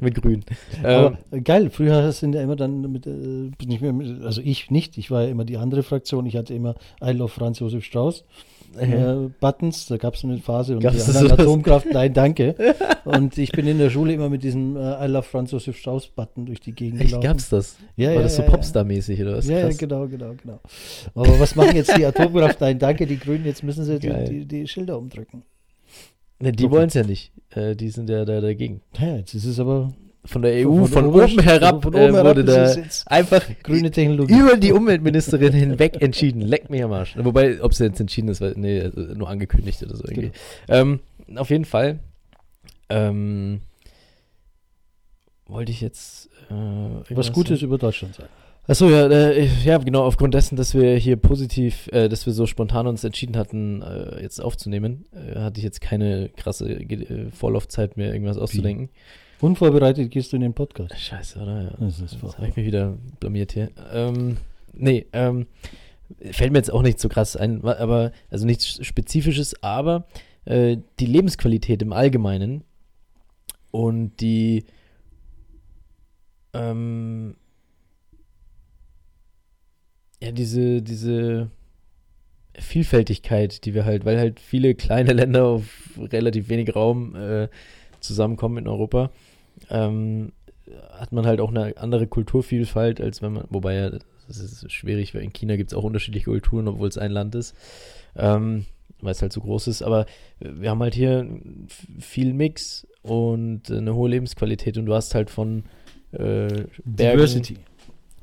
mit 0.00 0.14
grün. 0.14 0.44
Ähm, 0.82 0.84
Aber 0.84 1.18
äh, 1.30 1.40
geil, 1.40 1.70
früher 1.70 2.12
sind 2.12 2.34
ja 2.34 2.42
immer 2.42 2.56
dann 2.56 2.92
mit, 2.92 3.06
äh, 3.06 3.50
bin 3.58 3.70
ich 3.70 3.80
mehr 3.80 3.92
mit, 3.94 4.22
also 4.22 4.40
ich 4.42 4.70
nicht, 4.70 4.98
ich 4.98 5.10
war 5.10 5.22
ja 5.22 5.28
immer 5.28 5.44
die 5.44 5.56
andere 5.56 5.82
Fraktion, 5.82 6.26
ich 6.26 6.36
hatte 6.36 6.52
immer 6.54 6.74
I 7.02 7.12
love 7.12 7.30
Franz 7.30 7.58
Josef 7.60 7.84
Strauß. 7.84 8.24
Äh, 8.78 9.30
Buttons, 9.40 9.86
da 9.86 9.96
gab 9.96 10.14
es 10.14 10.24
eine 10.24 10.38
Phase 10.38 10.74
und 10.74 10.80
Gab's 10.80 11.04
die 11.04 11.16
anderen? 11.16 11.40
Atomkraft, 11.40 11.86
nein, 11.92 12.12
danke. 12.12 12.54
und 13.04 13.36
ich 13.38 13.52
bin 13.52 13.66
in 13.66 13.78
der 13.78 13.90
Schule 13.90 14.12
immer 14.12 14.28
mit 14.28 14.42
diesem 14.42 14.76
äh, 14.76 15.04
I 15.04 15.08
love 15.08 15.24
Franz 15.24 15.50
Josef 15.50 15.76
Strauß 15.76 16.08
Button 16.08 16.46
durch 16.46 16.60
die 16.60 16.72
Gegend 16.72 17.00
Echt, 17.00 17.10
gelaufen. 17.10 17.26
gab's 17.26 17.48
das? 17.48 17.76
Ja, 17.96 18.08
War 18.08 18.16
ja, 18.16 18.22
das 18.22 18.36
so 18.36 18.42
ja. 18.42 18.48
Popstar-mäßig 18.48 19.22
oder 19.22 19.36
was? 19.36 19.48
Ja, 19.48 19.58
ja, 19.60 19.68
genau, 19.70 20.06
genau, 20.06 20.34
genau. 20.40 20.60
Aber 21.14 21.40
was 21.40 21.54
machen 21.54 21.76
jetzt 21.76 21.96
die 21.96 22.04
Atomkraft? 22.06 22.60
Nein, 22.60 22.78
danke, 22.78 23.06
die 23.06 23.18
Grünen, 23.18 23.44
jetzt 23.44 23.62
müssen 23.62 23.84
sie 23.84 23.98
die, 23.98 24.24
die, 24.24 24.46
die 24.46 24.66
Schilder 24.66 24.98
umdrücken. 24.98 25.42
Ne, 26.40 26.52
die 26.52 26.70
wollen 26.70 26.88
es 26.88 26.94
ja 26.94 27.04
nicht. 27.04 27.32
Äh, 27.50 27.76
die 27.76 27.90
sind 27.90 28.10
ja 28.10 28.24
da 28.24 28.40
dagegen. 28.40 28.80
Ja, 28.98 29.16
jetzt 29.16 29.34
ist 29.34 29.44
es 29.46 29.60
aber 29.60 29.92
Von 30.26 30.40
der 30.42 30.66
EU, 30.66 30.86
von, 30.86 30.90
der 30.90 31.04
oben 31.06 31.14
Oberst- 31.16 31.42
herab, 31.44 31.82
von 31.82 31.92
äh, 31.92 32.04
oben 32.06 32.14
herab 32.14 32.36
wurde 32.36 32.44
da 32.44 32.74
einfach 33.06 33.44
grüne 33.62 33.90
Technologie. 33.90 34.32
über 34.38 34.56
die 34.56 34.72
Umweltministerin 34.72 35.52
hinweg 35.52 36.00
entschieden. 36.00 36.40
Leck 36.40 36.70
mich 36.70 36.82
am 36.82 36.92
Arsch. 36.92 37.14
Wobei, 37.18 37.62
ob 37.62 37.72
es 37.72 37.78
jetzt 37.78 38.00
entschieden 38.00 38.28
ist, 38.28 38.40
weil, 38.40 38.54
nee, 38.56 38.80
also 38.80 39.00
nur 39.00 39.28
angekündigt 39.28 39.82
oder 39.82 39.96
so 39.96 40.04
irgendwie. 40.04 40.32
Ähm, 40.68 41.00
auf 41.36 41.50
jeden 41.50 41.66
Fall. 41.66 41.98
Ähm, 42.88 43.60
wollte 45.46 45.72
ich 45.72 45.80
jetzt 45.80 46.30
äh, 46.50 46.54
Was 47.14 47.32
Gutes 47.32 47.60
sagen? 47.60 47.66
über 47.68 47.78
Deutschland 47.78 48.14
sagen. 48.14 48.30
Achso, 48.66 48.88
ja, 48.88 49.06
äh, 49.08 49.46
ja, 49.62 49.76
genau, 49.76 50.04
aufgrund 50.04 50.32
dessen, 50.32 50.56
dass 50.56 50.72
wir 50.74 50.96
hier 50.96 51.16
positiv, 51.16 51.86
äh, 51.92 52.08
dass 52.08 52.24
wir 52.24 52.32
so 52.32 52.46
spontan 52.46 52.86
uns 52.86 53.04
entschieden 53.04 53.36
hatten, 53.36 53.82
äh, 53.82 54.22
jetzt 54.22 54.40
aufzunehmen, 54.40 55.04
äh, 55.12 55.38
hatte 55.38 55.58
ich 55.58 55.64
jetzt 55.64 55.82
keine 55.82 56.30
krasse 56.30 56.70
äh, 56.70 57.30
Vorlaufzeit, 57.30 57.98
mir 57.98 58.10
irgendwas 58.10 58.38
auszudenken. 58.38 58.88
Unvorbereitet 59.44 60.10
gehst 60.10 60.32
du 60.32 60.36
in 60.36 60.40
den 60.40 60.54
Podcast. 60.54 60.98
Scheiße, 60.98 61.38
oder? 61.38 61.64
Ja. 61.64 61.76
Das 61.78 62.00
ist 62.00 62.14
Jetzt 62.14 62.38
habe 62.38 62.48
ich 62.48 62.56
mich 62.56 62.64
wieder 62.64 62.96
blamiert 63.20 63.52
hier. 63.52 63.68
Ähm, 63.92 64.38
nee, 64.72 65.04
ähm, 65.12 65.48
fällt 66.30 66.50
mir 66.50 66.60
jetzt 66.60 66.72
auch 66.72 66.80
nicht 66.80 66.98
so 66.98 67.10
krass 67.10 67.36
ein, 67.36 67.62
aber, 67.62 68.12
also 68.30 68.46
nichts 68.46 68.82
Spezifisches, 68.82 69.62
aber 69.62 70.06
äh, 70.46 70.78
die 70.98 71.04
Lebensqualität 71.04 71.82
im 71.82 71.92
Allgemeinen 71.92 72.64
und 73.70 74.18
die, 74.22 74.64
ähm, 76.54 77.36
ja, 80.22 80.32
diese, 80.32 80.80
diese 80.80 81.50
Vielfältigkeit, 82.54 83.66
die 83.66 83.74
wir 83.74 83.84
halt, 83.84 84.06
weil 84.06 84.18
halt 84.18 84.40
viele 84.40 84.74
kleine 84.74 85.12
Länder 85.12 85.44
auf 85.44 85.98
relativ 85.98 86.48
wenig 86.48 86.74
Raum 86.74 87.14
äh, 87.14 87.48
zusammenkommen 88.00 88.56
in 88.56 88.68
Europa, 88.68 89.10
ähm, 89.70 90.32
hat 90.92 91.12
man 91.12 91.26
halt 91.26 91.40
auch 91.40 91.50
eine 91.50 91.76
andere 91.76 92.06
Kulturvielfalt, 92.06 93.00
als 93.00 93.22
wenn 93.22 93.34
man, 93.34 93.44
wobei 93.50 93.74
ja, 93.74 93.90
das 93.90 94.38
ist 94.38 94.72
schwierig, 94.72 95.14
weil 95.14 95.22
in 95.22 95.32
China 95.32 95.56
gibt 95.56 95.72
es 95.72 95.76
auch 95.76 95.84
unterschiedliche 95.84 96.30
Kulturen, 96.30 96.68
obwohl 96.68 96.88
es 96.88 96.98
ein 96.98 97.10
Land 97.10 97.34
ist, 97.34 97.54
ähm, 98.16 98.66
weil 99.00 99.12
es 99.12 99.22
halt 99.22 99.32
so 99.32 99.40
groß 99.40 99.68
ist, 99.68 99.82
aber 99.82 100.06
wir 100.40 100.70
haben 100.70 100.80
halt 100.80 100.94
hier 100.94 101.28
viel 101.98 102.32
Mix 102.32 102.86
und 103.02 103.70
eine 103.70 103.94
hohe 103.94 104.08
Lebensqualität 104.08 104.78
und 104.78 104.86
du 104.86 104.94
hast 104.94 105.14
halt 105.14 105.30
von 105.30 105.64
äh, 106.12 106.64
Bergen, 106.84 107.18
Diversity. 107.18 107.56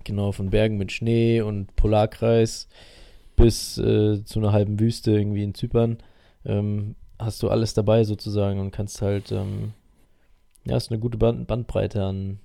genau, 0.03 0.31
von 0.31 0.49
Bergen 0.49 0.77
mit 0.77 0.91
Schnee 0.91 1.41
und 1.41 1.75
Polarkreis 1.75 2.67
bis 3.35 3.77
äh, 3.77 4.23
zu 4.23 4.39
einer 4.39 4.51
halben 4.51 4.79
Wüste 4.79 5.11
irgendwie 5.11 5.43
in 5.43 5.53
Zypern, 5.53 5.97
ähm, 6.45 6.95
hast 7.19 7.43
du 7.43 7.49
alles 7.49 7.73
dabei 7.73 8.03
sozusagen 8.03 8.59
und 8.59 8.71
kannst 8.71 9.01
halt, 9.01 9.31
ähm, 9.31 9.73
ja, 10.65 10.75
hast 10.75 10.91
eine 10.91 10.99
gute 10.99 11.17
Band 11.17 11.47
Bandbreite 11.47 12.03
an 12.03 12.39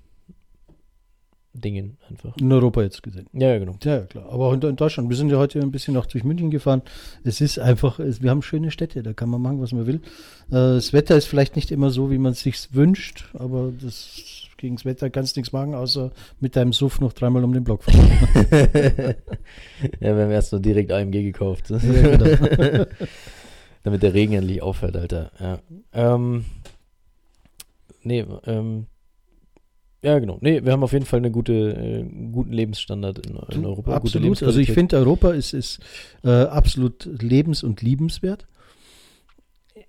Dingen 1.61 1.97
einfach. 2.09 2.35
In 2.37 2.51
Europa 2.51 2.81
jetzt 2.81 3.03
gesehen. 3.03 3.27
Ja, 3.33 3.49
ja, 3.49 3.59
genau. 3.59 3.77
Ja, 3.83 3.97
ja, 3.97 4.01
klar. 4.01 4.25
Aber 4.29 4.47
auch 4.47 4.53
in, 4.53 4.61
in 4.61 4.75
Deutschland. 4.75 5.09
Wir 5.09 5.17
sind 5.17 5.29
ja 5.29 5.37
heute 5.37 5.59
ein 5.59 5.71
bisschen 5.71 5.93
noch 5.93 6.05
durch 6.05 6.23
München 6.23 6.51
gefahren. 6.51 6.81
Es 7.23 7.41
ist 7.41 7.59
einfach, 7.59 7.99
es, 7.99 8.21
wir 8.21 8.29
haben 8.29 8.41
schöne 8.41 8.71
Städte, 8.71 9.03
da 9.03 9.13
kann 9.13 9.29
man 9.29 9.41
machen, 9.41 9.61
was 9.61 9.71
man 9.71 9.87
will. 9.87 10.01
Äh, 10.49 10.75
das 10.75 10.93
Wetter 10.93 11.17
ist 11.17 11.25
vielleicht 11.25 11.55
nicht 11.55 11.71
immer 11.71 11.89
so, 11.89 12.11
wie 12.11 12.17
man 12.17 12.33
es 12.33 12.41
sich 12.41 12.73
wünscht, 12.73 13.29
aber 13.33 13.71
das, 13.81 14.47
gegen 14.57 14.75
das 14.75 14.85
Wetter 14.85 15.09
kannst 15.09 15.35
du 15.35 15.39
nichts 15.39 15.53
machen, 15.53 15.73
außer 15.73 16.11
mit 16.39 16.55
deinem 16.55 16.73
Suff 16.73 16.99
noch 16.99 17.13
dreimal 17.13 17.43
um 17.43 17.53
den 17.53 17.63
Block 17.63 17.83
fahren. 17.83 18.09
ja, 19.99 20.15
wir 20.15 20.23
haben 20.23 20.31
erst 20.31 20.49
so 20.49 20.59
direkt 20.59 20.91
AMG 20.91 21.23
gekauft. 21.23 21.69
Ja, 21.69 21.77
genau. 21.77 22.85
Damit 23.83 24.03
der 24.03 24.13
Regen 24.13 24.33
endlich 24.33 24.61
aufhört, 24.61 24.97
Alter. 24.97 25.31
Ja. 25.39 25.59
Ähm, 25.93 26.43
nee, 28.07 28.25
ähm, 28.45 28.87
ja, 30.01 30.19
genau. 30.19 30.37
Nee, 30.41 30.63
wir 30.63 30.71
haben 30.71 30.83
auf 30.83 30.93
jeden 30.93 31.05
Fall 31.05 31.17
eine 31.17 31.31
gute, 31.31 31.53
äh, 31.53 32.03
guten 32.31 32.53
Lebensstandard 32.53 33.25
in, 33.25 33.35
in 33.51 33.65
Europa. 33.65 33.95
absolut. 33.95 34.41
Also 34.43 34.59
ich 34.59 34.71
finde, 34.71 34.97
Europa 34.97 35.31
ist, 35.31 35.53
ist 35.53 35.79
äh, 36.23 36.29
absolut 36.29 37.09
lebens- 37.21 37.63
und 37.63 37.81
liebenswert. 37.81 38.47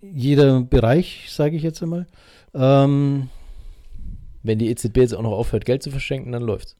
Jeder 0.00 0.62
Bereich, 0.62 1.26
sage 1.28 1.56
ich 1.56 1.62
jetzt 1.62 1.82
einmal. 1.82 2.06
Ähm, 2.54 3.28
Wenn 4.42 4.58
die 4.58 4.70
EZB 4.70 4.96
jetzt 4.98 5.14
auch 5.14 5.22
noch 5.22 5.32
aufhört, 5.32 5.64
Geld 5.64 5.82
zu 5.82 5.90
verschenken, 5.90 6.32
dann 6.32 6.42
läuft's. 6.42 6.76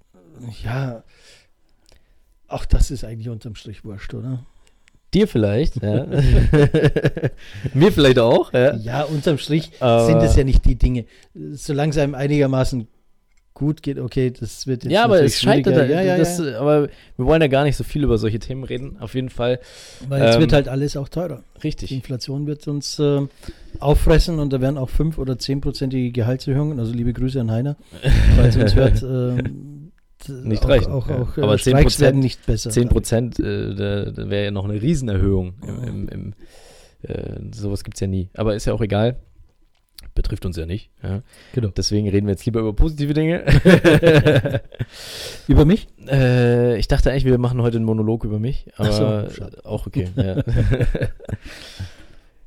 ja, 0.65 1.05
auch 2.47 2.65
das 2.65 2.91
ist 2.91 3.05
eigentlich 3.05 3.29
unterm 3.29 3.55
Strich 3.55 3.85
wurscht, 3.85 4.15
oder? 4.15 4.47
Dir 5.15 5.27
vielleicht, 5.27 5.83
ja. 5.83 6.07
Mir 7.75 7.93
vielleicht 7.93 8.19
auch, 8.19 8.53
ja. 8.53 8.77
Ja, 8.77 9.03
unterm 9.05 9.39
Strich 9.39 9.71
Aber- 9.81 10.07
sind 10.07 10.23
es 10.23 10.37
ja 10.37 10.45
nicht 10.45 10.65
die 10.65 10.77
Dinge. 10.77 11.05
Solange 11.53 11.91
es 11.91 11.99
einem 11.99 12.15
einigermaßen 12.15 12.87
gut 13.55 13.83
geht, 13.83 13.99
okay, 13.99 14.31
das 14.31 14.67
wird 14.69 14.85
jetzt 14.85 14.93
Ja, 14.93 15.03
aber 15.05 15.21
es 15.23 15.41
scheitert. 15.41 15.75
schwieriger. 15.75 15.93
Ja, 15.93 16.01
Ja, 16.03 16.13
ja, 16.13 16.19
das, 16.19 16.39
ja. 16.39 16.61
Aber 16.61 16.89
wir 17.17 17.27
wollen 17.27 17.43
ja 17.43 17.49
gar 17.49 17.65
nicht 17.65 17.77
so 17.77 17.83
viel 17.83 18.05
über 18.05 18.17
solche 18.17 18.39
Themen 18.39 18.63
reden. 18.63 18.99
Auf 19.01 19.15
jeden 19.17 19.31
Fall. 19.31 19.59
Weil 20.09 20.35
ähm, 20.35 20.41
wird 20.41 20.53
halt 20.53 20.69
alles 20.69 20.97
auch 20.97 21.09
teurer. 21.09 21.43
Die 21.57 21.63
Richtig. 21.63 21.91
Inflation 21.91 22.47
wird 22.47 22.69
uns 22.69 23.01
äh, 23.01 23.23
auffressen 23.81 24.39
und 24.39 24.53
da 24.53 24.61
werden 24.61 24.79
auch 24.79 24.91
5- 24.91 25.19
oder 25.19 25.35
10-prozentige 25.35 26.13
Gehaltserhöhungen, 26.13 26.79
also 26.79 26.93
liebe 26.93 27.13
Grüße 27.13 27.41
an 27.41 27.51
Heiner, 27.51 27.77
falls 28.37 28.57
uns 28.57 28.75
hört, 28.77 29.03
ähm, 29.03 29.37
d- 29.39 29.51
Nicht 30.27 30.65
auch, 30.65 30.69
reichen, 30.69 30.93
Auch, 30.93 31.09
ja. 31.09 31.23
auch, 31.23 31.37
äh, 31.39 31.43
Aber 31.43 31.59
Streiks 31.59 31.97
10% 31.97 32.01
werden 32.01 32.21
nicht 32.21 32.45
besser. 32.47 32.71
10 32.71 32.89
Prozent, 32.89 33.39
äh, 33.41 34.17
wäre 34.31 34.45
ja 34.47 34.51
noch 34.51 34.65
eine 34.65 34.81
Riesenerhöhung. 34.83 35.55
Im, 35.63 35.69
Ja. 35.69 35.83
im, 35.87 36.09
im, 36.09 36.33
äh, 37.03 37.55
sowas 37.55 37.85
gibt 37.85 37.97
es 37.97 38.01
ja 38.01 38.07
nie. 38.09 38.29
Aber 38.35 38.55
ist 38.55 38.65
ja 38.67 38.73
auch 38.73 38.81
egal. 38.81 39.17
betrifft 40.15 40.45
uns 40.47 40.57
ja 40.57 40.67
nicht. 40.67 40.91
Ja. 41.03 41.23
Genau. 41.55 41.69
Deswegen 41.69 42.09
reden 42.09 42.27
wir 42.27 42.33
jetzt 42.33 42.45
lieber 42.45 42.61
über 42.61 42.73
positive 42.73 43.15
Dinge. 43.15 43.45
Über 45.49 45.65
mich? 45.65 45.87
äh, 46.09 46.77
ich 46.79 46.89
dachte 46.89 47.11
eigentlich, 47.11 47.25
wir 47.25 47.39
machen 47.39 47.63
heute 47.63 47.77
einen 47.77 47.87
Monolog 47.87 48.25
über 48.25 48.39
mich, 48.39 48.67
so, 48.77 48.83
aber 48.85 49.31
schade. 49.31 49.65
auch 49.65 49.87
okay. 49.87 50.09
Ja. 50.17 50.43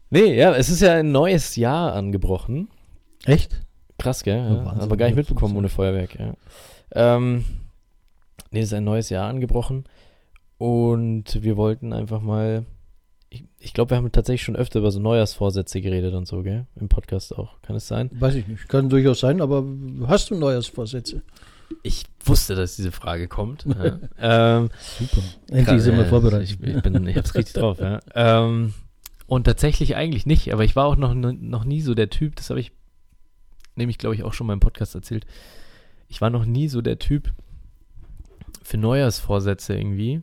nee, 0.10 0.36
ja, 0.38 0.54
es 0.56 0.70
ist 0.70 0.82
ja 0.82 0.94
ein 0.96 1.12
neues 1.12 1.56
Jahr 1.56 1.94
angebrochen. 1.94 2.68
Echt? 3.26 3.62
Krass, 3.98 4.24
gell? 4.24 4.38
Oh, 4.50 4.54
Ja, 4.54 4.66
Wahnsinn, 4.66 4.84
aber 4.84 4.98
gar 4.98 5.06
nicht 5.08 5.16
mitbekommen 5.16 5.56
ohne 5.56 5.70
Feuerwerk, 5.70 6.20
ja. 6.20 6.34
Ähm, 6.94 7.46
nee, 8.52 8.60
es 8.60 8.68
ist 8.68 8.74
ein 8.74 8.84
neues 8.84 9.10
Jahr 9.10 9.30
angebrochen 9.30 9.86
und 10.58 11.42
wir 11.42 11.58
wollten 11.58 11.94
einfach 11.94 12.22
mal, 12.22 12.66
ich, 13.30 13.46
ich 13.60 13.74
glaube, 13.74 13.92
wir 13.92 13.98
haben 13.98 14.12
tatsächlich 14.12 14.44
schon 14.44 14.56
öfter 14.56 14.80
über 14.80 14.92
so 14.92 15.00
Neujahrsvorsätze 15.00 15.82
geredet 15.82 16.14
und 16.14 16.28
so, 16.28 16.44
gell? 16.44 16.66
Im 16.80 16.90
Podcast 16.90 17.36
auch. 17.36 17.62
Kann 17.62 17.76
es 17.76 17.88
sein? 17.88 18.10
Weiß 18.14 18.36
ich 18.36 18.48
nicht. 18.48 18.68
Kann 18.68 18.90
durchaus 18.90 19.22
sein, 19.22 19.42
aber 19.42 19.64
hast 20.08 20.30
du 20.30 20.36
Neujahrsvorsätze? 20.36 21.22
Ich 21.84 22.04
wusste, 22.26 22.54
dass 22.56 22.76
diese 22.76 22.92
Frage 22.92 23.28
kommt. 23.28 23.66
ja. 23.66 24.00
ähm, 24.60 24.70
Super. 25.00 25.22
Endlich 25.50 25.82
sind 25.82 25.96
wir 25.96 26.04
Ja, 26.04 26.10
vorbereitet. 26.10 26.58
Ich, 26.62 26.62
ich, 26.62 26.84
bin, 26.84 27.08
ich 27.08 27.16
hab's 27.16 27.34
richtig 27.34 27.54
drauf, 27.54 27.80
ja. 27.80 28.00
Ähm, 28.14 28.74
und 29.28 29.46
tatsächlich 29.46 29.96
eigentlich 29.96 30.26
nicht, 30.26 30.52
aber 30.52 30.66
ich 30.66 30.76
war 30.76 30.86
auch 30.86 30.98
noch, 30.98 31.14
noch 31.14 31.64
nie 31.64 31.82
so 31.82 31.96
der 31.96 32.10
Typ, 32.10 32.36
das 32.36 32.50
habe 32.50 32.60
ich 32.60 32.74
nämlich, 33.76 33.98
glaube 33.98 34.14
ich, 34.16 34.24
auch 34.24 34.34
schon 34.34 34.48
mal 34.48 34.54
im 34.54 34.60
Podcast 34.60 34.94
erzählt. 34.94 35.26
Ich 36.12 36.20
war 36.22 36.30
noch 36.30 36.44
nie 36.46 36.68
so 36.68 36.82
der 36.82 37.00
Typ 37.00 37.32
für 38.62 38.78
Neujahrsvorsätze 38.78 39.76
irgendwie, 39.76 40.22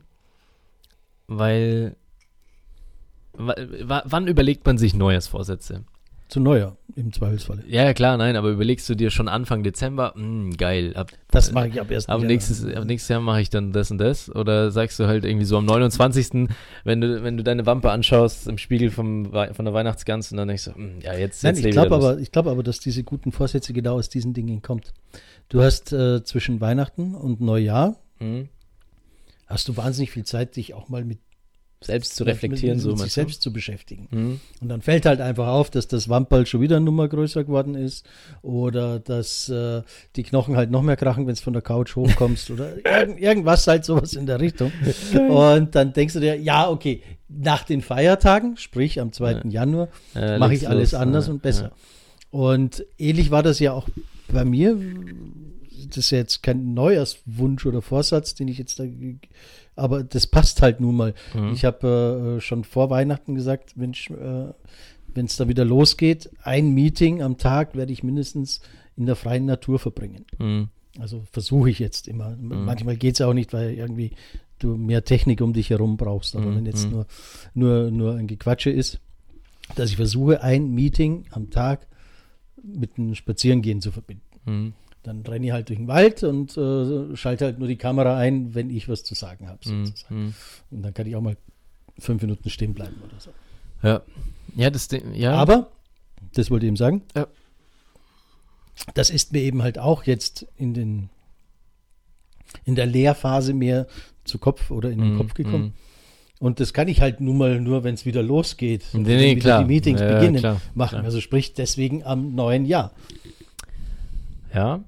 weil 1.27 1.95
wa- 3.33 3.55
wa- 3.83 4.03
wann 4.05 4.27
überlegt 4.27 4.65
man 4.65 4.77
sich 4.77 4.93
Neujahrsvorsätze? 4.93 5.83
Zu 6.27 6.39
Neujahr, 6.39 6.77
im 6.95 7.11
Zweifelsfalle. 7.11 7.63
Ja, 7.65 7.91
klar, 7.95 8.15
nein, 8.15 8.35
aber 8.35 8.49
überlegst 8.49 8.87
du 8.87 8.93
dir 8.93 9.09
schon 9.09 9.27
Anfang 9.27 9.63
Dezember, 9.63 10.13
hm, 10.15 10.55
geil, 10.57 10.95
ab, 10.95 11.09
Das 11.31 11.51
mache 11.53 11.69
ich 11.69 11.81
ab 11.81 11.89
1. 11.89 12.07
aber 12.07 12.19
Januar. 12.19 12.27
nächstes, 12.33 12.63
ab 12.65 12.85
nächstes 12.85 13.09
Jahr 13.09 13.19
mache 13.19 13.41
ich 13.41 13.49
dann 13.49 13.71
das 13.73 13.89
und 13.89 13.97
das. 13.97 14.29
Oder 14.35 14.69
sagst 14.69 14.99
du 14.99 15.07
halt 15.07 15.25
irgendwie 15.25 15.45
so 15.47 15.57
am 15.57 15.65
29., 15.65 16.47
wenn 16.83 17.01
du, 17.01 17.23
wenn 17.23 17.35
du 17.35 17.43
deine 17.43 17.65
Wampe 17.65 17.89
anschaust 17.89 18.47
im 18.47 18.59
Spiegel 18.59 18.91
vom, 18.91 19.31
von 19.53 19.65
der 19.65 19.73
Weihnachtsgans 19.73 20.29
und 20.31 20.37
dann 20.37 20.47
denkst 20.49 20.65
du, 20.65 20.75
hm, 20.75 20.99
ja, 21.01 21.15
jetzt, 21.15 21.43
Nein, 21.43 21.55
jetzt 21.55 21.65
ich 21.65 21.71
glaube 21.71 21.95
aber, 21.95 22.19
ich 22.19 22.31
glaube 22.31 22.51
aber, 22.51 22.61
dass 22.61 22.79
diese 22.79 23.03
guten 23.03 23.31
Vorsätze 23.31 23.73
genau 23.73 23.95
aus 23.95 24.09
diesen 24.09 24.35
Dingen 24.35 24.61
kommt. 24.61 24.93
Du 25.49 25.61
hast 25.63 25.91
äh, 25.93 26.23
zwischen 26.23 26.61
Weihnachten 26.61 27.15
und 27.15 27.41
Neujahr 27.41 27.95
Hm? 28.19 28.49
hast 29.47 29.67
du 29.67 29.77
wahnsinnig 29.77 30.11
viel 30.11 30.25
Zeit, 30.25 30.55
dich 30.57 30.73
auch 30.73 30.89
mal 30.89 31.03
mit 31.05 31.19
Selbst 31.81 32.15
zu 32.17 32.23
reflektieren, 32.25 32.75
mit, 32.77 32.83
so 32.83 32.89
mit 32.89 32.97
sich 32.97 33.01
meinst 33.03 33.15
du? 33.17 33.21
selbst 33.21 33.41
zu 33.41 33.53
beschäftigen. 33.53 34.07
Hm? 34.11 34.39
Und 34.61 34.69
dann 34.69 34.81
fällt 34.81 35.05
halt 35.05 35.21
einfach 35.21 35.47
auf, 35.47 35.69
dass 35.71 35.87
das 35.87 36.07
Wamperl 36.09 36.45
schon 36.45 36.59
wieder 36.61 36.75
eine 36.75 36.85
Nummer 36.85 37.07
größer 37.07 37.45
geworden 37.45 37.73
ist 37.75 38.05
oder 38.41 38.99
dass 38.99 39.47
äh, 39.49 39.81
die 40.17 40.23
Knochen 40.23 40.55
halt 40.57 40.69
noch 40.69 40.81
mehr 40.83 40.97
krachen, 40.97 41.25
wenn 41.25 41.33
es 41.33 41.39
von 41.39 41.53
der 41.53 41.61
Couch 41.63 41.95
hochkommst 41.95 42.51
oder 42.51 42.73
irgend, 42.85 43.19
irgendwas 43.19 43.65
halt 43.65 43.85
sowas 43.85 44.13
in 44.13 44.25
der 44.27 44.39
Richtung. 44.41 44.71
Und 45.29 45.73
dann 45.73 45.93
denkst 45.93 46.13
du 46.13 46.19
dir, 46.19 46.35
ja, 46.39 46.69
okay, 46.69 47.01
nach 47.29 47.63
den 47.63 47.81
Feiertagen, 47.81 48.57
sprich 48.57 48.99
am 48.99 49.13
2. 49.13 49.43
Januar, 49.49 49.87
Äh, 50.13 50.37
mache 50.37 50.53
ich 50.53 50.67
alles 50.67 50.91
los, 50.91 51.01
anders 51.01 51.25
ja, 51.27 51.33
und 51.33 51.41
besser. 51.41 51.71
Und 52.31 52.85
ähnlich 52.99 53.31
war 53.31 53.41
das 53.41 53.59
ja 53.59 53.71
auch 53.73 53.87
bei 54.31 54.45
mir. 54.45 54.77
Das 55.87 55.97
ist 55.97 56.11
ja 56.11 56.19
jetzt 56.19 56.43
kein 56.43 56.73
Neujahrswunsch 56.73 57.65
oder 57.65 57.81
Vorsatz, 57.81 58.35
den 58.35 58.47
ich 58.47 58.57
jetzt 58.57 58.79
da, 58.79 58.85
aber 59.75 60.03
das 60.03 60.27
passt 60.27 60.61
halt 60.61 60.79
nun 60.81 60.95
mal. 60.95 61.13
Mhm. 61.33 61.53
Ich 61.53 61.65
habe 61.65 62.37
äh, 62.37 62.41
schon 62.41 62.63
vor 62.63 62.89
Weihnachten 62.89 63.35
gesagt, 63.35 63.77
Mensch, 63.77 64.09
äh, 64.09 64.53
wenn 65.13 65.25
es 65.25 65.37
da 65.37 65.47
wieder 65.47 65.65
losgeht, 65.65 66.29
ein 66.43 66.73
Meeting 66.73 67.21
am 67.21 67.37
Tag 67.37 67.75
werde 67.75 67.93
ich 67.93 68.03
mindestens 68.03 68.61
in 68.95 69.05
der 69.05 69.15
freien 69.15 69.45
Natur 69.45 69.79
verbringen. 69.79 70.25
Hm. 70.37 70.67
Also 70.99 71.23
versuche 71.31 71.69
ich 71.69 71.79
jetzt 71.79 72.07
immer. 72.07 72.35
Manchmal 72.37 72.97
geht 72.97 73.15
es 73.15 73.21
auch 73.21 73.33
nicht, 73.33 73.53
weil 73.53 73.73
irgendwie 73.73 74.11
du 74.59 74.75
mehr 74.75 75.03
Technik 75.05 75.41
um 75.41 75.53
dich 75.53 75.69
herum 75.69 75.97
brauchst. 75.97 76.35
Aber 76.35 76.47
Mhm, 76.47 76.55
wenn 76.57 76.65
jetzt 76.65 76.85
mhm. 76.85 76.91
nur, 76.91 77.05
nur, 77.53 77.91
nur 77.91 78.15
ein 78.15 78.27
Gequatsche 78.27 78.69
ist, 78.69 78.99
dass 79.75 79.89
ich 79.89 79.95
versuche, 79.95 80.43
ein 80.43 80.71
Meeting 80.71 81.25
am 81.31 81.49
Tag 81.49 81.87
mit 82.63 82.97
einem 82.97 83.15
Spazierengehen 83.15 83.81
zu 83.81 83.91
verbinden. 83.91 84.23
Hm. 84.45 84.73
Dann 85.03 85.21
renne 85.21 85.45
ich 85.45 85.51
halt 85.51 85.69
durch 85.69 85.79
den 85.79 85.87
Wald 85.87 86.23
und 86.23 86.57
äh, 86.57 87.15
schalte 87.15 87.45
halt 87.45 87.59
nur 87.59 87.67
die 87.67 87.77
Kamera 87.77 88.17
ein, 88.17 88.53
wenn 88.53 88.69
ich 88.69 88.89
was 88.89 89.03
zu 89.03 89.15
sagen 89.15 89.47
habe. 89.47 89.59
Hm. 89.63 89.85
sozusagen. 89.85 90.15
Hm. 90.15 90.33
Und 90.71 90.81
dann 90.83 90.93
kann 90.93 91.07
ich 91.07 91.15
auch 91.15 91.21
mal 91.21 91.37
fünf 91.97 92.21
Minuten 92.21 92.49
stehen 92.49 92.73
bleiben 92.73 92.95
oder 93.03 93.19
so. 93.19 93.31
Ja. 93.81 94.01
Ja, 94.55 94.69
das 94.69 94.89
ja. 95.13 95.33
Aber, 95.33 95.71
das 96.33 96.49
wollte 96.51 96.65
ich 96.65 96.69
eben 96.69 96.75
sagen, 96.77 97.03
Ja. 97.15 97.27
das 98.93 99.09
ist 99.09 99.31
mir 99.31 99.41
eben 99.41 99.61
halt 99.61 99.77
auch 99.79 100.03
jetzt 100.03 100.47
in 100.57 100.73
den 100.73 101.09
in 102.65 102.75
der 102.75 102.87
Lehrphase 102.87 103.53
mehr 103.53 103.87
zu 104.23 104.39
Kopf 104.39 104.71
oder 104.71 104.89
in 104.89 104.99
den 104.99 105.11
Hm, 105.11 105.17
Kopf 105.17 105.33
gekommen. 105.35 105.73
Und 106.39 106.61
das 106.61 106.73
kann 106.73 106.87
ich 106.87 107.01
halt 107.01 107.19
nun 107.19 107.37
mal 107.37 107.59
nur, 107.59 107.83
wenn 107.83 107.95
es 107.95 108.05
wieder 108.05 108.23
losgeht, 108.23 108.83
Nee, 108.93 109.01
nee, 109.17 109.35
klar. 109.35 109.59
die 109.61 109.67
Meetings 109.67 109.99
Ja, 109.99 110.13
beginnen, 110.15 110.37
klar, 110.37 110.61
machen. 110.73 110.89
klar. 110.91 111.03
Also 111.03 111.19
sprich 111.19 111.53
deswegen 111.53 112.03
am 112.03 112.33
neuen 112.33 112.65
Jahr. 112.65 112.93
Ja. 114.53 114.81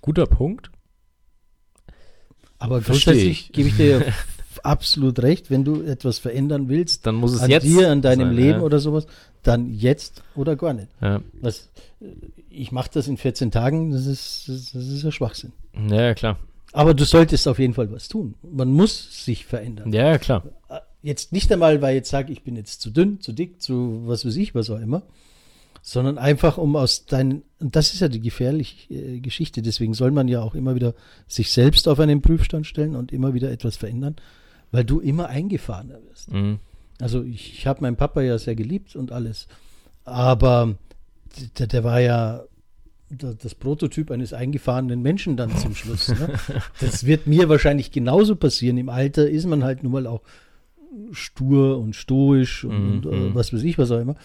Guter 0.00 0.26
Punkt. 0.26 0.70
Aber 2.58 2.80
grundsätzlich 2.80 3.46
ich. 3.48 3.52
gebe 3.52 3.68
ich 3.68 3.76
dir 3.76 4.04
absolut 4.62 5.20
recht, 5.20 5.50
wenn 5.50 5.64
du 5.64 5.82
etwas 5.82 6.18
verändern 6.18 6.68
willst, 6.68 7.06
Dann 7.06 7.16
muss 7.16 7.32
es 7.34 7.40
an 7.42 7.50
jetzt 7.50 7.64
dir, 7.66 7.90
an 7.90 8.00
deinem 8.02 8.28
sein, 8.28 8.36
Leben 8.36 8.58
ja. 8.60 8.64
oder 8.64 8.78
sowas, 8.78 9.06
dann 9.42 9.74
jetzt 9.74 10.22
oder 10.36 10.56
gar 10.56 10.72
nicht. 10.72 10.88
Ja. 11.00 11.20
Was, 11.40 11.68
ich 12.48 12.72
mache 12.72 12.90
das 12.94 13.08
in 13.08 13.16
14 13.18 13.50
Tagen, 13.50 13.90
das 13.90 14.06
ist, 14.06 14.44
das 14.48 14.74
ist 14.74 15.02
ja 15.02 15.10
Schwachsinn. 15.10 15.52
ja, 15.90 16.14
klar. 16.14 16.38
Aber 16.72 16.94
du 16.94 17.04
solltest 17.04 17.46
auf 17.46 17.58
jeden 17.58 17.74
Fall 17.74 17.92
was 17.92 18.08
tun. 18.08 18.34
Man 18.42 18.72
muss 18.72 19.24
sich 19.24 19.44
verändern. 19.44 19.92
Ja, 19.92 20.18
klar. 20.18 20.44
Jetzt 21.02 21.32
nicht 21.32 21.52
einmal, 21.52 21.82
weil 21.82 21.94
ich 21.94 22.00
jetzt 22.00 22.10
sage, 22.10 22.32
ich 22.32 22.42
bin 22.42 22.56
jetzt 22.56 22.80
zu 22.80 22.90
dünn, 22.90 23.20
zu 23.20 23.32
dick, 23.32 23.60
zu 23.60 24.02
was 24.06 24.24
weiß 24.24 24.36
ich, 24.36 24.54
was 24.54 24.70
auch 24.70 24.80
immer, 24.80 25.02
sondern 25.82 26.16
einfach 26.16 26.58
um 26.58 26.76
aus 26.76 27.06
deinen, 27.06 27.42
und 27.58 27.74
das 27.76 27.92
ist 27.92 28.00
ja 28.00 28.08
die 28.08 28.20
gefährliche 28.20 28.94
äh, 28.94 29.20
Geschichte, 29.20 29.62
deswegen 29.62 29.94
soll 29.94 30.12
man 30.12 30.28
ja 30.28 30.40
auch 30.40 30.54
immer 30.54 30.76
wieder 30.76 30.94
sich 31.26 31.50
selbst 31.50 31.88
auf 31.88 31.98
einen 31.98 32.22
Prüfstand 32.22 32.66
stellen 32.66 32.94
und 32.94 33.12
immer 33.12 33.34
wieder 33.34 33.50
etwas 33.50 33.76
verändern, 33.76 34.16
weil 34.70 34.84
du 34.84 35.00
immer 35.00 35.26
eingefahrener 35.26 35.98
wirst. 36.08 36.32
Mhm. 36.32 36.60
Also 37.00 37.24
ich, 37.24 37.58
ich 37.58 37.66
habe 37.66 37.80
meinen 37.82 37.96
Papa 37.96 38.22
ja 38.22 38.38
sehr 38.38 38.54
geliebt 38.54 38.94
und 38.94 39.10
alles, 39.10 39.48
aber 40.04 40.76
der, 41.58 41.66
der 41.66 41.82
war 41.82 42.00
ja 42.00 42.44
das 43.18 43.54
Prototyp 43.54 44.10
eines 44.10 44.32
eingefahrenen 44.32 45.02
Menschen 45.02 45.36
dann 45.36 45.56
zum 45.56 45.74
Schluss. 45.74 46.08
Ne? 46.08 46.30
Das 46.80 47.04
wird 47.04 47.26
mir 47.26 47.48
wahrscheinlich 47.48 47.90
genauso 47.92 48.36
passieren. 48.36 48.78
Im 48.78 48.88
Alter 48.88 49.28
ist 49.28 49.46
man 49.46 49.64
halt 49.64 49.82
nun 49.82 49.92
mal 49.92 50.06
auch 50.06 50.22
stur 51.12 51.78
und 51.78 51.94
stoisch 51.96 52.64
und, 52.64 53.06
und 53.06 53.20
Mhm. 53.20 53.32
äh, 53.32 53.34
was 53.34 53.52
weiß 53.52 53.62
ich, 53.62 53.78
was 53.78 53.90
auch 53.90 54.00
immer. 54.00 54.16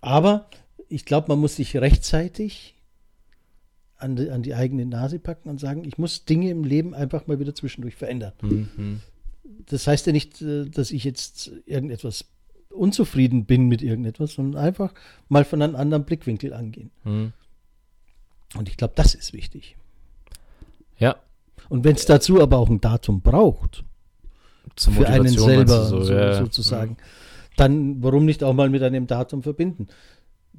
Aber 0.00 0.48
ich 0.88 1.04
glaube, 1.04 1.28
man 1.28 1.38
muss 1.40 1.56
sich 1.56 1.76
rechtzeitig 1.76 2.74
an 3.96 4.16
die, 4.16 4.30
an 4.30 4.42
die 4.42 4.54
eigene 4.54 4.84
Nase 4.86 5.18
packen 5.18 5.48
und 5.48 5.58
sagen, 5.58 5.84
ich 5.84 5.96
muss 5.98 6.24
Dinge 6.24 6.50
im 6.50 6.64
Leben 6.64 6.94
einfach 6.94 7.26
mal 7.26 7.40
wieder 7.40 7.54
zwischendurch 7.54 7.96
verändern. 7.96 8.32
Mhm. 8.42 9.00
Das 9.66 9.86
heißt 9.86 10.06
ja 10.06 10.12
nicht, 10.12 10.42
äh, 10.42 10.66
dass 10.66 10.90
ich 10.90 11.02
jetzt 11.04 11.50
irgendetwas 11.66 12.26
unzufrieden 12.70 13.46
bin 13.46 13.68
mit 13.68 13.80
irgendetwas, 13.82 14.34
sondern 14.34 14.62
einfach 14.62 14.92
mal 15.28 15.44
von 15.44 15.62
einem 15.62 15.76
anderen 15.76 16.04
Blickwinkel 16.04 16.52
angehen. 16.52 16.90
Mhm. 17.04 17.32
Und 18.58 18.68
ich 18.68 18.76
glaube, 18.76 18.94
das 18.96 19.14
ist 19.14 19.32
wichtig. 19.32 19.76
Ja. 20.98 21.16
Und 21.68 21.84
wenn 21.84 21.96
es 21.96 22.06
dazu 22.06 22.40
aber 22.40 22.58
auch 22.58 22.68
ein 22.68 22.80
Datum 22.80 23.20
braucht, 23.20 23.84
Zur 24.76 24.92
für 24.92 25.06
einen 25.08 25.24
Motivation 25.24 25.56
meinst 25.56 25.68
selber 25.68 25.98
du 25.98 26.04
so, 26.04 26.12
ja, 26.12 26.26
ja. 26.26 26.34
sozusagen, 26.34 26.96
dann 27.56 28.02
warum 28.02 28.24
nicht 28.24 28.44
auch 28.44 28.54
mal 28.54 28.68
mit 28.70 28.82
einem 28.82 29.06
Datum 29.06 29.42
verbinden? 29.42 29.88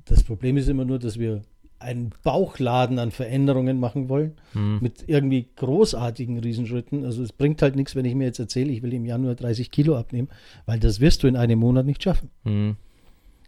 Das 0.05 0.23
Problem 0.23 0.57
ist 0.57 0.67
immer 0.67 0.85
nur, 0.85 0.99
dass 0.99 1.19
wir 1.19 1.41
einen 1.79 2.11
Bauchladen 2.23 2.97
an 2.97 3.11
Veränderungen 3.11 3.79
machen 3.79 4.09
wollen, 4.09 4.33
Mhm. 4.53 4.79
mit 4.81 5.03
irgendwie 5.07 5.47
großartigen 5.55 6.39
Riesenschritten. 6.39 7.05
Also 7.05 7.21
es 7.21 7.31
bringt 7.31 7.61
halt 7.61 7.75
nichts, 7.75 7.95
wenn 7.95 8.05
ich 8.05 8.15
mir 8.15 8.25
jetzt 8.25 8.39
erzähle, 8.39 8.71
ich 8.71 8.81
will 8.81 8.93
im 8.93 9.05
Januar 9.05 9.35
30 9.35 9.69
Kilo 9.69 9.95
abnehmen, 9.95 10.27
weil 10.65 10.79
das 10.79 10.99
wirst 10.99 11.21
du 11.21 11.27
in 11.27 11.35
einem 11.35 11.59
Monat 11.59 11.85
nicht 11.85 12.01
schaffen. 12.01 12.31
Mhm. 12.45 12.77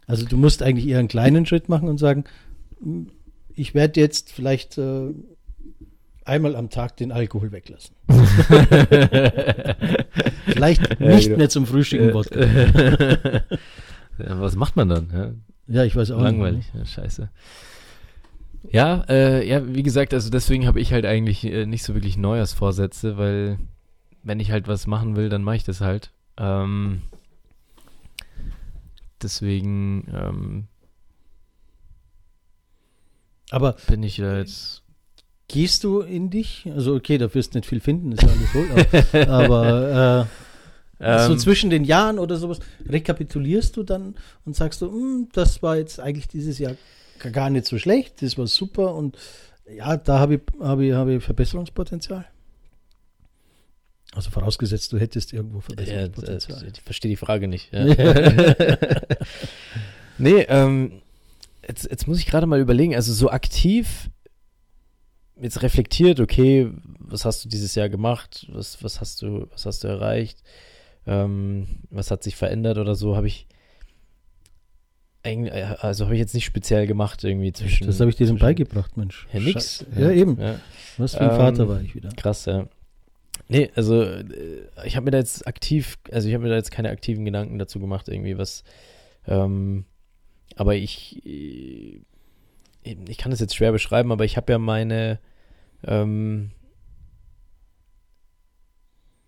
Also 0.06 0.26
du 0.26 0.36
musst 0.36 0.62
eigentlich 0.62 0.86
eher 0.86 1.00
einen 1.00 1.08
kleinen 1.08 1.44
Schritt 1.44 1.68
machen 1.68 1.88
und 1.88 1.98
sagen, 1.98 2.24
ich 3.54 3.74
werde 3.74 4.00
jetzt 4.00 4.32
vielleicht 4.32 4.78
äh, 4.78 5.12
einmal 6.24 6.56
am 6.56 6.70
Tag 6.70 6.96
den 6.96 7.12
Alkohol 7.12 7.52
weglassen. 7.52 7.94
vielleicht 10.46 11.00
nicht 11.00 11.24
genau. 11.26 11.38
mehr 11.38 11.48
zum 11.48 11.66
Frühstücken 11.66 12.14
Wodka. 12.14 12.40
was 14.18 14.56
macht 14.56 14.76
man 14.76 14.88
dann? 14.88 15.34
Ja? 15.66 15.84
Ich 15.84 15.96
weiß 15.96 16.10
auch 16.12 16.20
Langweilig, 16.20 16.66
ja, 16.74 16.84
scheiße. 16.84 17.30
Ja, 18.70 19.04
äh, 19.08 19.48
ja, 19.48 19.66
wie 19.74 19.82
gesagt, 19.82 20.12
also 20.12 20.30
deswegen 20.30 20.66
habe 20.66 20.80
ich 20.80 20.92
halt 20.92 21.06
eigentlich 21.06 21.44
äh, 21.44 21.66
nicht 21.66 21.82
so 21.82 21.94
wirklich 21.94 22.16
Neujahrsvorsätze, 22.16 23.16
weil 23.16 23.58
wenn 24.22 24.40
ich 24.40 24.50
halt 24.50 24.68
was 24.68 24.86
machen 24.86 25.16
will, 25.16 25.28
dann 25.28 25.42
mache 25.42 25.56
ich 25.56 25.64
das 25.64 25.80
halt. 25.80 26.12
Ähm, 26.36 27.02
deswegen, 29.22 30.06
ähm, 30.14 30.68
Aber 33.50 33.76
bin 33.88 34.02
ich 34.02 34.16
da 34.16 34.38
jetzt. 34.38 34.82
gehst 35.48 35.84
du 35.84 36.00
in 36.00 36.30
dich? 36.30 36.68
Also 36.74 36.94
okay, 36.94 37.18
da 37.18 37.32
wirst 37.34 37.54
du 37.54 37.58
nicht 37.58 37.68
viel 37.68 37.80
finden, 37.80 38.12
ist 38.12 38.22
ja 38.22 38.28
alles 38.28 38.54
wohl. 38.54 39.28
Aber, 39.28 39.28
aber 39.44 40.28
äh, 40.98 41.26
so 41.26 41.32
Ähm, 41.32 41.38
zwischen 41.38 41.70
den 41.70 41.84
Jahren 41.84 42.18
oder 42.18 42.36
sowas, 42.36 42.60
rekapitulierst 42.86 43.76
du 43.76 43.82
dann 43.82 44.14
und 44.44 44.54
sagst 44.54 44.82
du, 44.82 44.90
"Hm, 44.90 45.28
das 45.32 45.62
war 45.62 45.76
jetzt 45.76 45.98
eigentlich 45.98 46.28
dieses 46.28 46.58
Jahr 46.58 46.74
gar 47.32 47.50
nicht 47.50 47.66
so 47.66 47.78
schlecht, 47.78 48.22
das 48.22 48.36
war 48.38 48.46
super 48.46 48.94
und 48.94 49.16
ja, 49.74 49.96
da 49.96 50.18
habe 50.18 50.34
ich, 50.36 50.40
habe 50.60 50.84
ich, 50.86 50.92
habe 50.92 51.14
ich 51.14 51.24
Verbesserungspotenzial. 51.24 52.26
Also 54.12 54.30
vorausgesetzt, 54.30 54.92
du 54.92 54.98
hättest 54.98 55.32
irgendwo 55.32 55.58
ja, 55.58 55.62
Verbesserungspotenzial. 55.62 56.64
äh, 56.64 56.70
ich 56.74 56.80
verstehe 56.82 57.10
die 57.10 57.16
Frage 57.16 57.46
nicht. 57.48 57.72
Ja. 57.72 57.84
nee, 60.18 60.42
ähm, 60.48 61.00
jetzt, 61.66 61.88
jetzt 61.90 62.06
muss 62.08 62.18
ich 62.18 62.26
gerade 62.26 62.46
mal 62.46 62.60
überlegen, 62.60 62.94
also 62.94 63.12
so 63.12 63.30
aktiv 63.30 64.10
jetzt 65.40 65.62
reflektiert, 65.62 66.20
okay, 66.20 66.70
was 66.98 67.24
hast 67.24 67.44
du 67.44 67.48
dieses 67.48 67.74
Jahr 67.74 67.88
gemacht, 67.88 68.46
was, 68.52 68.82
was 68.84 69.00
hast 69.00 69.22
du, 69.22 69.46
was 69.50 69.64
hast 69.66 69.84
du 69.84 69.88
erreicht, 69.88 70.42
ähm, 71.06 71.66
was 71.90 72.10
hat 72.10 72.22
sich 72.22 72.36
verändert 72.36 72.76
oder 72.78 72.94
so, 72.94 73.16
habe 73.16 73.26
ich 73.26 73.46
also 75.22 76.06
habe 76.06 76.14
ich 76.14 76.18
jetzt 76.20 76.34
nicht 76.34 76.46
speziell 76.46 76.86
gemacht 76.86 77.22
irgendwie 77.24 77.52
zwischen. 77.52 77.86
das 77.86 78.00
habe 78.00 78.08
ich 78.08 78.16
dir 78.16 78.24
denn 78.26 78.36
zwischen- 78.36 78.46
beigebracht, 78.46 78.96
Mensch. 78.96 79.26
Ja, 79.34 79.40
nix. 79.40 79.84
Sche- 79.94 80.00
Ja, 80.00 80.10
eben. 80.10 80.40
Ja. 80.40 80.58
Was 80.96 81.14
für 81.14 81.20
ein 81.20 81.30
Ähm, 81.30 81.36
Vater 81.36 81.68
war 81.68 81.80
ich 81.82 81.94
wieder. 81.94 82.08
Krass, 82.16 82.46
ja. 82.46 82.66
Nee, 83.48 83.70
also 83.74 84.02
äh, 84.02 84.24
ich 84.86 84.96
habe 84.96 85.04
mir 85.04 85.10
da 85.10 85.18
jetzt 85.18 85.46
aktiv, 85.46 85.98
also 86.10 86.26
ich 86.26 86.32
habe 86.34 86.44
mir 86.44 86.50
da 86.50 86.56
jetzt 86.56 86.70
keine 86.70 86.88
aktiven 86.88 87.24
Gedanken 87.26 87.58
dazu 87.58 87.80
gemacht, 87.80 88.08
irgendwie 88.08 88.38
was. 88.38 88.64
Ähm, 89.26 89.84
aber 90.56 90.74
ich, 90.74 91.24
äh, 91.26 92.00
ich 92.82 93.18
kann 93.18 93.30
das 93.30 93.40
jetzt 93.40 93.54
schwer 93.54 93.72
beschreiben, 93.72 94.12
aber 94.12 94.24
ich 94.24 94.36
habe 94.36 94.52
ja 94.52 94.58
meine, 94.58 95.18
ähm, 95.84 96.50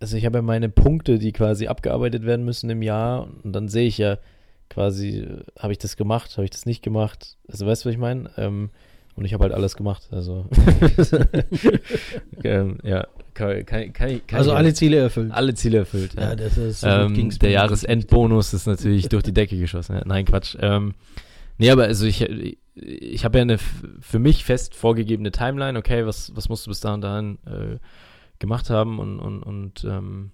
also 0.01 0.17
ich 0.17 0.27
habe 0.27 0.39
ja 0.39 0.43
meine 0.43 0.69
Punkte, 0.69 1.19
die 1.19 1.33
quasi 1.33 1.67
abgearbeitet 1.67 2.25
werden 2.25 2.45
müssen 2.45 2.71
im 2.71 2.83
Jahr 2.83 3.29
und 3.45 3.53
dann 3.53 3.69
sehe 3.69 3.87
ich 3.87 3.99
ja 3.99 4.19
quasi, 4.69 5.21
äh, 5.21 5.45
habe 5.59 5.73
ich 5.73 5.79
das 5.79 5.97
gemacht, 5.97 6.33
habe 6.33 6.45
ich 6.45 6.51
das 6.51 6.67
nicht 6.67 6.83
gemacht. 6.83 7.37
Also 7.49 7.67
weißt 7.67 7.85
du, 7.85 7.89
was 7.89 7.95
ich 7.95 8.01
meine? 8.01 8.31
Ähm, 8.37 8.71
und 9.15 9.27
ich 9.27 9.35
habe 9.35 9.45
halt 9.45 9.53
alles 9.53 9.77
gemacht, 9.77 10.09
also 10.11 10.47
ähm, 12.45 12.79
ja, 12.83 13.07
kann, 13.35 13.65
kann, 13.67 13.93
kann, 13.93 14.39
Also 14.39 14.53
alle 14.53 14.75
Ziele 14.75 14.99
erfüllt. 14.99 15.33
alle 15.33 15.55
Ziele 15.55 15.79
erfüllt. 15.79 16.15
Ja. 16.15 16.31
Ja, 16.31 16.37
das 16.37 16.57
ist 16.57 16.81
so 16.81 16.87
ähm, 16.87 17.31
der. 17.39 17.51
Jahresendbonus 17.51 18.53
ist 18.55 18.67
natürlich 18.67 19.09
durch 19.09 19.23
die 19.23 19.33
Decke 19.33 19.59
geschossen. 19.59 19.97
Ja. 19.97 20.03
Nein, 20.05 20.25
Quatsch. 20.25 20.57
Ähm, 20.61 20.95
nee, 21.59 21.71
aber 21.71 21.85
also 21.85 22.07
ich, 22.07 22.27
ich 22.75 23.25
habe 23.25 23.39
ja 23.39 23.43
eine 23.43 23.59
für 23.59 24.19
mich 24.19 24.45
fest 24.45 24.75
vorgegebene 24.75 25.31
Timeline. 25.31 25.79
Okay, 25.79 26.07
was, 26.07 26.35
was 26.35 26.49
musst 26.49 26.67
du 26.67 26.71
bis 26.71 26.81
dahin 26.81 27.01
dahin 27.01 27.39
äh, 27.47 27.79
gemacht 28.39 28.71
haben 28.71 28.99
und, 28.99 29.21
und, 29.21 29.43
und 29.43 29.85
ähm, 29.85 30.33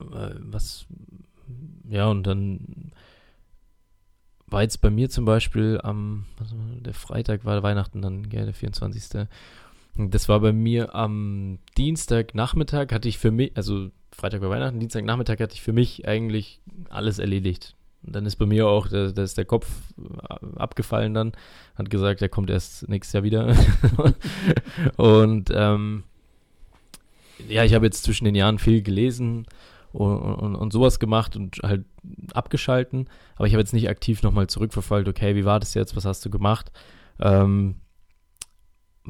äh, 0.00 0.34
was, 0.40 0.86
ja, 1.88 2.06
und 2.06 2.26
dann 2.26 2.92
war 4.46 4.62
jetzt 4.62 4.80
bei 4.80 4.90
mir 4.90 5.08
zum 5.10 5.24
Beispiel 5.24 5.80
am, 5.82 6.26
der 6.84 6.94
Freitag 6.94 7.44
war 7.44 7.62
Weihnachten 7.62 8.02
dann, 8.02 8.28
gell, 8.28 8.46
der 8.46 8.54
24. 8.54 9.28
Das 9.96 10.28
war 10.28 10.40
bei 10.40 10.52
mir 10.52 10.94
am 10.94 11.58
Dienstagnachmittag, 11.76 12.92
hatte 12.92 13.08
ich 13.08 13.18
für 13.18 13.30
mich, 13.30 13.52
also 13.56 13.90
Freitag 14.12 14.40
war 14.40 14.50
Weihnachten, 14.50 14.80
Dienstagnachmittag 14.80 15.40
hatte 15.40 15.54
ich 15.54 15.62
für 15.62 15.72
mich 15.72 16.06
eigentlich 16.06 16.60
alles 16.88 17.18
erledigt. 17.18 17.74
Und 18.02 18.16
dann 18.16 18.24
ist 18.24 18.36
bei 18.36 18.46
mir 18.46 18.66
auch, 18.66 18.88
da, 18.88 19.10
da 19.10 19.22
ist 19.22 19.36
der 19.36 19.44
Kopf 19.44 19.68
äh, 19.98 20.58
abgefallen 20.58 21.12
dann, 21.12 21.32
hat 21.74 21.90
gesagt, 21.90 22.22
er 22.22 22.28
kommt 22.28 22.50
erst 22.50 22.88
nächstes 22.88 23.12
Jahr 23.12 23.24
wieder. 23.24 23.54
und 24.96 25.50
ähm, 25.52 26.04
ja, 27.48 27.64
ich 27.64 27.74
habe 27.74 27.86
jetzt 27.86 28.04
zwischen 28.04 28.24
den 28.24 28.34
Jahren 28.34 28.58
viel 28.58 28.82
gelesen 28.82 29.46
und, 29.92 30.16
und, 30.16 30.54
und 30.54 30.72
sowas 30.72 30.98
gemacht 30.98 31.36
und 31.36 31.58
halt 31.62 31.84
abgeschalten, 32.32 33.08
aber 33.36 33.46
ich 33.46 33.52
habe 33.52 33.60
jetzt 33.60 33.72
nicht 33.72 33.88
aktiv 33.88 34.22
nochmal 34.22 34.46
zurückverfolgt, 34.46 35.08
okay, 35.08 35.34
wie 35.34 35.44
war 35.44 35.60
das 35.60 35.74
jetzt, 35.74 35.96
was 35.96 36.04
hast 36.04 36.24
du 36.24 36.30
gemacht? 36.30 36.70
Ähm, 37.18 37.76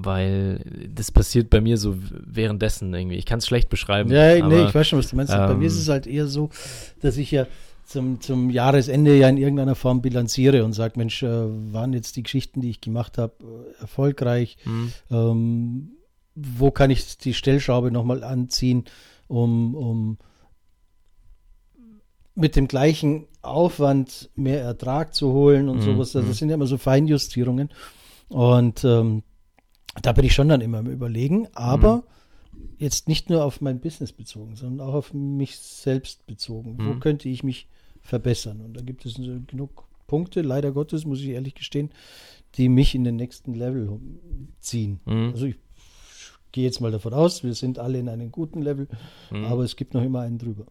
weil 0.05 0.89
das 0.95 1.11
passiert 1.11 1.51
bei 1.51 1.61
mir 1.61 1.77
so 1.77 1.97
währenddessen 1.99 2.93
irgendwie. 2.95 3.17
Ich 3.17 3.27
kann 3.27 3.39
es 3.39 3.47
schlecht 3.47 3.69
beschreiben. 3.69 4.11
Ja, 4.11 4.35
nee, 4.35 4.43
aber, 4.43 4.69
ich 4.69 4.75
weiß 4.75 4.89
schon, 4.89 4.99
was 4.99 5.11
du 5.11 5.17
meinst. 5.17 5.33
Bei 5.33 5.55
mir 5.55 5.67
ist 5.67 5.75
ähm, 5.75 5.81
es 5.81 5.89
halt 5.89 6.07
eher 6.07 6.27
so, 6.27 6.51
dass 7.01 7.17
ich 7.17 7.31
ja 7.31 7.47
zum, 7.85 8.21
zum 8.21 8.51
Jahresende 8.51 9.17
ja 9.17 9.29
in 9.29 9.37
irgendeiner 9.37 9.75
Form 9.75 10.01
bilanziere 10.01 10.65
und 10.65 10.73
sage, 10.73 10.95
Mensch, 10.97 11.23
äh, 11.23 11.29
waren 11.73 11.93
jetzt 11.93 12.17
die 12.17 12.23
Geschichten, 12.23 12.61
die 12.61 12.71
ich 12.71 12.81
gemacht 12.81 13.19
habe, 13.19 13.35
äh, 13.41 13.81
erfolgreich? 13.81 14.57
Hm, 14.63 14.93
Ähm, 15.11 15.91
wo 16.37 16.71
kann 16.71 16.91
ich 16.91 17.19
die 17.19 17.35
Stellschraube 17.35 17.91
nochmal 17.91 18.23
anziehen, 18.23 18.85
um, 19.27 19.75
um 19.75 20.19
mit 22.35 22.57
dem 22.57 22.69
gleichen 22.69 23.27
Aufwand 23.43 24.31
mehr 24.35 24.63
Ertrag 24.63 25.15
zu 25.15 25.33
holen 25.33 25.69
und 25.69 25.79
Mhm, 25.79 25.83
sowas. 25.83 26.15
Also 26.15 26.27
mhm. 26.27 26.29
Das 26.31 26.39
sind 26.39 26.49
ja 26.49 26.55
immer 26.55 26.67
so 26.67 26.79
Feinjustierungen. 26.79 27.71
Und 28.29 28.85
ähm, 28.85 29.23
da 30.03 30.13
bin 30.13 30.25
ich 30.25 30.35
schon 30.35 30.49
dann 30.49 30.61
immer 30.61 30.79
am 30.79 30.87
Überlegen, 30.87 31.49
aber 31.55 31.97
Mhm. 32.53 32.63
jetzt 32.79 33.09
nicht 33.09 33.31
nur 33.31 33.45
auf 33.45 33.61
mein 33.61 33.81
Business 33.81 34.13
bezogen, 34.13 34.57
sondern 34.57 34.87
auch 34.89 34.95
auf 34.95 35.13
mich 35.15 35.57
selbst 35.59 36.27
bezogen. 36.27 36.77
Wo 36.79 36.95
Mhm. 36.95 37.01
könnte 37.01 37.29
ich 37.29 37.43
mich 37.43 37.69
verbessern? 38.01 38.61
Und 38.61 38.77
da 38.77 38.83
gibt 38.83 39.05
es 39.07 39.15
genug 39.47 39.85
Punkte, 40.07 40.43
leider 40.43 40.73
Gottes, 40.73 41.05
muss 41.05 41.21
ich 41.21 41.29
ehrlich 41.29 41.55
gestehen, 41.55 41.91
die 42.57 42.69
mich 42.69 42.95
in 42.95 43.05
den 43.05 43.17
nächsten 43.17 43.55
Level 43.55 44.01
ziehen. 44.61 45.01
hm, 45.05 45.31
Also 45.33 45.47
ich 45.47 45.57
gehe 46.53 46.65
jetzt 46.65 46.81
mal 46.81 46.91
davon 46.91 47.15
aus, 47.15 47.45
wir 47.45 47.55
sind 47.55 47.79
alle 47.79 47.99
in 47.99 48.09
einem 48.09 48.33
guten 48.33 48.61
Level, 48.63 48.89
hm. 49.29 49.45
aber 49.45 49.63
es 49.65 49.77
gibt 49.77 49.95
noch 49.95 50.03
immer 50.03 50.21
einen 50.21 50.39
drüber. 50.39 50.67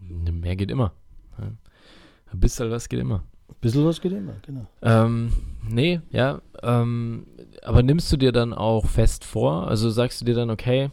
Mehr 0.00 0.56
geht 0.56 0.70
immer. 0.70 0.92
Ein 1.38 2.40
bisschen 2.40 2.70
was 2.70 2.88
geht 2.88 2.98
immer. 3.00 3.22
Ein 3.48 3.54
bisschen 3.60 3.84
was 3.84 4.00
geht 4.00 4.12
immer, 4.12 4.34
genau. 4.44 4.66
Ähm, 4.82 5.32
nee, 5.68 6.00
ja. 6.10 6.40
Ähm, 6.62 7.26
aber 7.62 7.82
nimmst 7.82 8.10
du 8.12 8.16
dir 8.16 8.32
dann 8.32 8.52
auch 8.54 8.86
fest 8.86 9.24
vor? 9.24 9.68
Also 9.68 9.90
sagst 9.90 10.20
du 10.20 10.24
dir 10.24 10.34
dann, 10.34 10.50
okay, 10.50 10.90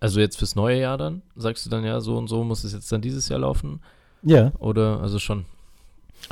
also 0.00 0.20
jetzt 0.20 0.36
fürs 0.38 0.54
neue 0.54 0.78
Jahr 0.80 0.98
dann? 0.98 1.22
Sagst 1.36 1.64
du 1.66 1.70
dann, 1.70 1.84
ja, 1.84 2.00
so 2.00 2.16
und 2.16 2.28
so 2.28 2.44
muss 2.44 2.64
es 2.64 2.72
jetzt 2.72 2.90
dann 2.92 3.00
dieses 3.00 3.28
Jahr 3.28 3.40
laufen? 3.40 3.80
Ja, 4.22 4.52
Oder, 4.58 5.00
also 5.00 5.18
schon? 5.18 5.44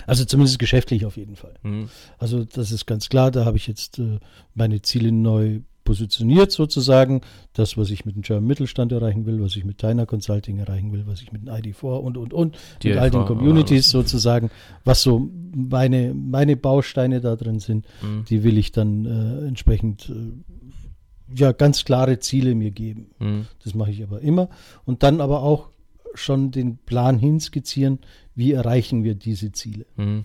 also 0.07 0.25
zumindest 0.25 0.59
geschäftlich 0.59 1.07
auf 1.07 1.17
jeden 1.17 1.37
Fall. 1.37 1.55
Hm, 1.63 1.89
Also 2.19 2.45
das 2.45 2.73
ist 2.73 2.87
ganz 2.87 3.09
klar, 3.09 3.31
da 3.31 3.45
habe 3.45 3.57
ich 3.57 3.67
jetzt 3.67 3.99
äh, 3.99 4.19
meine 4.55 4.83
Ziele 4.83 5.13
neu 5.13 5.61
positioniert 5.85 6.51
sozusagen. 6.51 7.21
Das, 7.53 7.77
was 7.77 7.91
ich 7.91 8.05
mit 8.05 8.17
dem 8.17 8.23
German 8.23 8.47
Mittelstand 8.47 8.91
erreichen 8.93 9.27
will, 9.27 9.41
was 9.41 9.55
ich 9.57 9.65
mit 9.65 9.79
Tyner 9.79 10.07
Consulting 10.07 10.59
erreichen 10.59 10.93
will, 10.93 11.05
was 11.07 11.23
ich 11.23 11.31
mit 11.33 11.43
dem 11.43 11.49
ID4 11.53 11.99
und, 11.99 12.17
und, 12.17 12.33
und, 12.33 12.57
Die 12.83 12.89
mit 12.89 12.99
all 12.99 13.11
den 13.11 13.21
ID4, 13.21 13.27
Communities 13.27 13.91
sozusagen, 13.91 14.51
was 14.85 15.03
so 15.03 15.29
meine, 15.55 16.15
meine 16.15 16.57
Bausteine 16.57 17.21
da 17.21 17.37
drin 17.37 17.61
sind, 17.61 17.87
hm, 18.01 18.25
die 18.29 18.43
will 18.43 18.59
ich 18.59 18.73
dann 18.73 19.05
äh, 19.07 19.47
entsprechend 19.47 20.09
äh, 20.11 21.35
ja 21.37 21.53
ganz 21.53 21.85
klare 21.85 22.19
Ziele 22.19 22.55
mir 22.55 22.71
geben. 22.71 23.11
hm, 23.19 23.47
Das 23.63 23.75
mache 23.75 23.91
ich 23.91 24.03
aber 24.03 24.21
immer. 24.21 24.49
Und 24.85 25.03
dann 25.03 25.21
aber 25.21 25.43
auch 25.43 25.69
schon 26.15 26.51
den 26.51 26.77
Plan 26.79 27.19
hinskizzieren, 27.19 27.99
wie 28.35 28.53
erreichen 28.53 29.05
wir 29.05 29.15
diese 29.15 29.53
Ziele. 29.53 29.85
hm, 29.97 30.25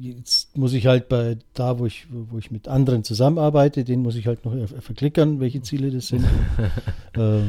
Jetzt 0.00 0.56
muss 0.56 0.72
ich 0.72 0.86
halt 0.86 1.08
bei 1.08 1.38
da, 1.54 1.78
wo 1.78 1.86
ich, 1.86 2.06
wo 2.10 2.38
ich 2.38 2.50
mit 2.50 2.66
anderen 2.68 3.04
zusammenarbeite, 3.04 3.84
den 3.84 4.02
muss 4.02 4.16
ich 4.16 4.26
halt 4.26 4.44
noch 4.44 4.52
ver- 4.52 4.80
verklickern, 4.82 5.38
welche 5.40 5.62
Ziele 5.62 5.90
das 5.90 6.08
sind. 6.08 6.24
äh, 7.16 7.42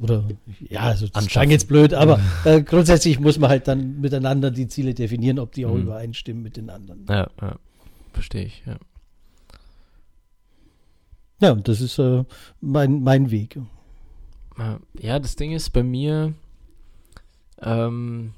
oder 0.00 0.24
ja, 0.68 0.82
also 0.82 1.06
das 1.06 1.14
Anschaffen. 1.16 1.28
klang 1.28 1.50
jetzt 1.50 1.66
blöd, 1.66 1.92
aber 1.94 2.20
äh, 2.44 2.62
grundsätzlich 2.62 3.18
muss 3.18 3.38
man 3.38 3.50
halt 3.50 3.66
dann 3.66 4.00
miteinander 4.00 4.52
die 4.52 4.68
Ziele 4.68 4.94
definieren, 4.94 5.40
ob 5.40 5.50
die 5.52 5.66
auch 5.66 5.74
Mhm. 5.74 5.82
übereinstimmen 5.82 6.42
mit 6.42 6.56
den 6.56 6.70
anderen. 6.70 7.04
ja, 7.08 7.28
ja. 7.40 7.56
Verstehe 8.12 8.44
ich, 8.44 8.62
ja. 8.66 8.76
Ja, 11.40 11.52
und 11.52 11.68
das 11.68 11.80
ist 11.80 11.98
äh, 11.98 12.24
mein, 12.60 13.02
mein 13.02 13.30
Weg. 13.30 13.58
Ja, 15.00 15.18
das 15.20 15.36
Ding 15.36 15.52
ist 15.52 15.70
bei 15.70 15.84
mir, 15.84 16.34
ähm, 17.62 18.32
äh, 18.32 18.37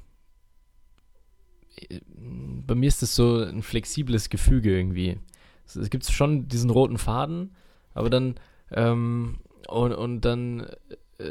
bei 2.67 2.75
mir 2.75 2.87
ist 2.87 3.01
das 3.01 3.15
so 3.15 3.37
ein 3.43 3.61
flexibles 3.63 4.29
Gefüge 4.29 4.75
irgendwie. 4.75 5.17
Es, 5.65 5.89
gibt 5.89 6.05
schon 6.05 6.47
diesen 6.47 6.69
roten 6.69 6.97
Faden, 6.97 7.51
aber 7.93 8.09
dann, 8.09 8.35
ähm, 8.71 9.37
und, 9.67 9.93
und 9.93 10.21
dann, 10.21 10.67
äh, 11.17 11.25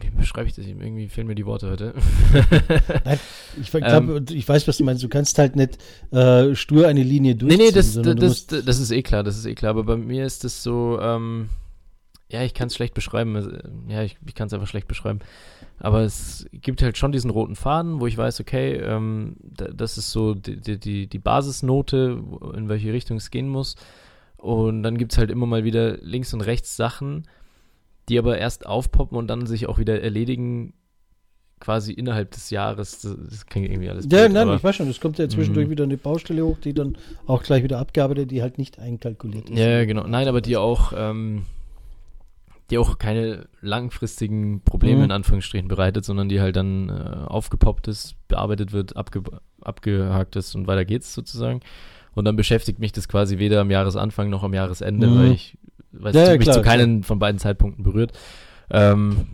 wie 0.00 0.10
beschreibe 0.10 0.48
ich 0.48 0.54
das? 0.54 0.64
Irgendwie 0.66 1.08
fehlen 1.08 1.26
mir 1.26 1.34
die 1.34 1.46
Worte 1.46 1.70
heute. 1.70 1.94
Ich, 3.60 3.72
glaub, 3.72 4.30
ich 4.30 4.48
weiß, 4.48 4.68
was 4.68 4.76
du 4.76 4.84
meinst. 4.84 5.02
Du 5.02 5.08
kannst 5.08 5.36
halt 5.38 5.56
nicht 5.56 5.78
äh, 6.12 6.54
stur 6.54 6.86
eine 6.86 7.02
Linie 7.02 7.32
Nee, 7.32 7.38
durchziehen. 7.38 7.66
nee, 7.66 7.72
das, 7.72 7.92
sondern 7.94 8.16
du 8.16 8.22
das, 8.22 8.28
musst- 8.30 8.68
das 8.68 8.78
ist 8.78 8.92
eh 8.92 9.02
klar, 9.02 9.24
das 9.24 9.36
ist 9.36 9.44
eh 9.44 9.54
klar. 9.56 9.70
Aber 9.70 9.82
bei 9.82 9.96
mir 9.96 10.24
ist 10.24 10.44
das 10.44 10.62
so, 10.62 10.98
ähm, 11.02 11.48
ja, 12.30 12.42
ich 12.42 12.54
kann 12.54 12.68
es 12.68 12.74
schlecht 12.74 12.94
beschreiben. 12.94 13.36
Also, 13.36 13.50
Ja, 13.88 14.02
ich, 14.02 14.16
ich 14.26 14.34
kann 14.34 14.46
es 14.46 14.52
einfach 14.52 14.66
schlecht 14.66 14.88
beschreiben. 14.88 15.20
Aber 15.78 16.02
es 16.02 16.46
gibt 16.52 16.82
halt 16.82 16.96
schon 16.96 17.12
diesen 17.12 17.30
roten 17.30 17.56
Faden, 17.56 18.00
wo 18.00 18.06
ich 18.06 18.16
weiß, 18.16 18.40
okay, 18.40 18.74
ähm, 18.74 19.36
da, 19.42 19.68
das 19.68 19.98
ist 19.98 20.12
so 20.12 20.34
die, 20.34 20.78
die, 20.78 21.06
die, 21.08 21.18
Basisnote, 21.18 22.22
in 22.54 22.68
welche 22.68 22.92
Richtung 22.92 23.16
es 23.16 23.30
gehen 23.30 23.48
muss. 23.48 23.76
Und 24.36 24.82
dann 24.82 24.96
gibt 24.96 25.12
es 25.12 25.18
halt 25.18 25.30
immer 25.30 25.46
mal 25.46 25.64
wieder 25.64 25.96
links 25.98 26.32
und 26.32 26.40
rechts 26.42 26.76
Sachen, 26.76 27.26
die 28.08 28.18
aber 28.18 28.38
erst 28.38 28.66
aufpoppen 28.66 29.16
und 29.18 29.28
dann 29.28 29.46
sich 29.46 29.66
auch 29.68 29.78
wieder 29.78 30.00
erledigen, 30.02 30.74
quasi 31.60 31.92
innerhalb 31.92 32.30
des 32.30 32.50
Jahres. 32.50 33.00
Das, 33.02 33.16
das 33.28 33.46
klingt 33.46 33.68
irgendwie 33.68 33.90
alles 33.90 34.06
Ja, 34.10 34.24
blöd, 34.26 34.32
nein, 34.32 34.56
ich 34.56 34.64
weiß 34.64 34.76
schon, 34.76 34.88
es 34.88 35.00
kommt 35.00 35.18
ja 35.18 35.28
zwischendurch 35.28 35.66
Mhm. 35.66 35.70
wieder 35.70 35.84
eine 35.84 35.96
Baustelle 35.96 36.44
hoch, 36.44 36.58
die 36.58 36.72
dann 36.72 36.96
auch 37.26 37.42
gleich 37.42 37.62
wieder 37.62 37.78
abgearbeitet, 37.78 38.30
die 38.30 38.42
halt 38.42 38.56
nicht 38.58 38.78
einkalkuliert 38.78 39.50
ist. 39.50 39.58
Ja, 39.58 39.68
ja, 39.68 39.84
genau. 39.84 40.06
Nein, 40.06 40.26
aber 40.26 40.40
die 40.40 40.56
auch, 40.56 40.92
ähm, 40.96 41.44
die 42.70 42.78
auch 42.78 42.98
keine 42.98 43.48
langfristigen 43.60 44.60
Probleme 44.62 44.98
Mhm. 44.98 45.04
in 45.04 45.10
Anführungsstrichen 45.10 45.68
bereitet, 45.68 46.04
sondern 46.04 46.28
die 46.28 46.40
halt 46.40 46.56
dann 46.56 46.88
äh, 46.88 46.92
aufgepoppt 47.26 47.88
ist, 47.88 48.14
bearbeitet 48.28 48.72
wird, 48.72 48.96
abge 48.96 49.22
abgehakt 49.60 50.36
ist 50.36 50.54
und 50.54 50.66
weiter 50.66 50.84
geht's 50.84 51.12
sozusagen. 51.12 51.60
Und 52.14 52.24
dann 52.24 52.36
beschäftigt 52.36 52.78
mich 52.78 52.92
das 52.92 53.08
quasi 53.08 53.38
weder 53.38 53.60
am 53.60 53.70
Jahresanfang 53.70 54.30
noch 54.30 54.42
am 54.42 54.54
Jahresende, 54.54 55.06
Mhm. 55.08 55.18
weil 55.18 55.32
ich, 55.32 55.58
weil 55.92 56.10
es 56.10 56.16
Ja, 56.16 56.24
ja, 56.32 56.32
mich 56.38 56.42
klar, 56.42 56.56
zu 56.56 56.62
keinen 56.62 57.02
von 57.02 57.18
beiden 57.18 57.38
Zeitpunkten 57.38 57.84
berührt. 57.84 58.12
Ähm, 58.70 59.26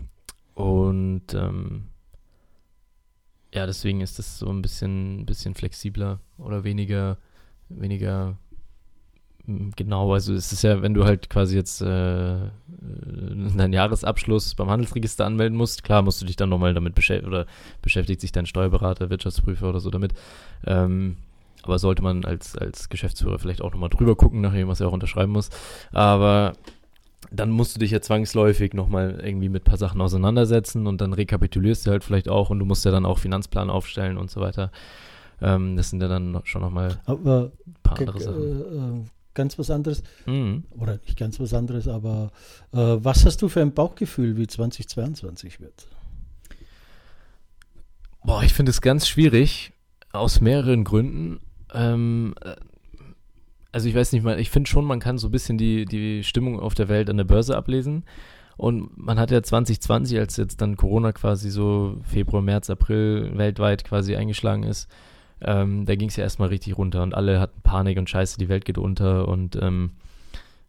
und 0.54 1.32
ähm, 1.34 1.84
ja, 3.54 3.66
deswegen 3.66 4.00
ist 4.00 4.18
das 4.18 4.38
so 4.38 4.48
ein 4.50 4.62
bisschen, 4.62 5.24
bisschen 5.26 5.54
flexibler 5.54 6.20
oder 6.38 6.64
weniger, 6.64 7.18
weniger 7.68 8.36
genau. 9.76 10.12
Also 10.12 10.34
es 10.34 10.52
ist 10.52 10.62
ja, 10.62 10.82
wenn 10.82 10.94
du 10.94 11.04
halt 11.04 11.30
quasi 11.30 11.56
jetzt 11.56 11.80
äh, 11.80 12.34
äh, 12.36 12.48
deinen 13.56 13.72
Jahresabschluss 13.72 14.54
beim 14.54 14.70
Handelsregister 14.70 15.24
anmelden 15.24 15.56
musst, 15.56 15.84
klar 15.84 16.02
musst 16.02 16.20
du 16.20 16.26
dich 16.26 16.36
dann 16.36 16.48
nochmal 16.48 16.74
damit 16.74 16.94
beschäftigen 16.94 17.28
oder 17.28 17.46
beschäftigt 17.82 18.20
sich 18.20 18.32
dein 18.32 18.46
Steuerberater, 18.46 19.10
Wirtschaftsprüfer 19.10 19.68
oder 19.68 19.80
so 19.80 19.90
damit. 19.90 20.14
Ähm, 20.66 21.16
aber 21.62 21.78
sollte 21.78 22.02
man 22.02 22.24
als, 22.24 22.56
als 22.56 22.88
Geschäftsführer 22.88 23.38
vielleicht 23.38 23.62
auch 23.62 23.72
nochmal 23.72 23.88
drüber 23.88 24.14
gucken, 24.14 24.40
nachdem 24.40 24.68
was 24.68 24.80
er 24.80 24.88
auch 24.88 24.92
unterschreiben 24.92 25.32
muss. 25.32 25.50
Aber 25.92 26.52
dann 27.32 27.50
musst 27.50 27.74
du 27.74 27.80
dich 27.80 27.90
ja 27.90 28.00
zwangsläufig 28.00 28.72
nochmal 28.72 29.20
irgendwie 29.22 29.48
mit 29.48 29.62
ein 29.62 29.64
paar 29.64 29.78
Sachen 29.78 30.00
auseinandersetzen 30.00 30.86
und 30.86 31.00
dann 31.00 31.12
rekapitulierst 31.12 31.86
du 31.86 31.90
halt 31.90 32.04
vielleicht 32.04 32.28
auch 32.28 32.50
und 32.50 32.58
du 32.58 32.64
musst 32.64 32.84
ja 32.84 32.90
dann 32.90 33.06
auch 33.06 33.18
Finanzplan 33.18 33.70
aufstellen 33.70 34.16
und 34.16 34.30
so 34.30 34.40
weiter. 34.40 34.70
Ähm, 35.40 35.76
das 35.76 35.90
sind 35.90 36.00
ja 36.00 36.08
dann 36.08 36.40
schon 36.44 36.62
nochmal 36.62 36.98
ein 37.06 37.76
paar 37.82 37.98
andere 37.98 38.20
Sachen. 38.20 39.10
Ganz 39.36 39.56
was 39.60 39.70
anderes, 39.70 40.02
Mhm. 40.26 40.64
oder 40.76 40.98
nicht 41.06 41.16
ganz 41.16 41.38
was 41.38 41.54
anderes, 41.54 41.86
aber 41.86 42.32
äh, 42.72 42.78
was 42.78 43.24
hast 43.24 43.40
du 43.42 43.48
für 43.48 43.60
ein 43.62 43.72
Bauchgefühl, 43.72 44.36
wie 44.36 44.48
2022 44.48 45.60
wird? 45.60 45.86
Boah, 48.24 48.42
ich 48.42 48.52
finde 48.54 48.70
es 48.70 48.80
ganz 48.80 49.06
schwierig, 49.06 49.72
aus 50.12 50.40
mehreren 50.40 50.82
Gründen. 50.82 51.40
Ähm, 51.72 52.34
äh, 52.42 52.56
also 53.72 53.88
ich 53.88 53.94
weiß 53.94 54.12
nicht 54.12 54.24
mal, 54.24 54.40
ich 54.40 54.50
finde 54.50 54.68
schon, 54.68 54.84
man 54.84 55.00
kann 55.00 55.18
so 55.18 55.28
ein 55.28 55.32
bisschen 55.32 55.58
die, 55.58 55.84
die 55.84 56.24
Stimmung 56.24 56.58
auf 56.58 56.74
der 56.74 56.88
Welt 56.88 57.08
an 57.10 57.18
der 57.18 57.24
Börse 57.24 57.56
ablesen. 57.56 58.04
Und 58.56 58.96
man 58.96 59.18
hat 59.18 59.30
ja 59.30 59.42
2020, 59.42 60.18
als 60.18 60.38
jetzt 60.38 60.62
dann 60.62 60.76
Corona 60.78 61.12
quasi 61.12 61.50
so 61.50 62.00
Februar, 62.04 62.40
März, 62.42 62.70
April 62.70 63.32
weltweit 63.36 63.84
quasi 63.84 64.16
eingeschlagen 64.16 64.62
ist, 64.62 64.88
ähm, 65.40 65.84
da 65.86 65.94
ging 65.94 66.08
es 66.08 66.16
ja 66.16 66.24
erstmal 66.24 66.48
richtig 66.48 66.78
runter 66.78 67.02
und 67.02 67.14
alle 67.14 67.40
hatten 67.40 67.60
Panik 67.62 67.98
und 67.98 68.08
Scheiße, 68.08 68.38
die 68.38 68.48
Welt 68.48 68.64
geht 68.64 68.78
unter 68.78 69.28
und 69.28 69.56
ähm, 69.56 69.92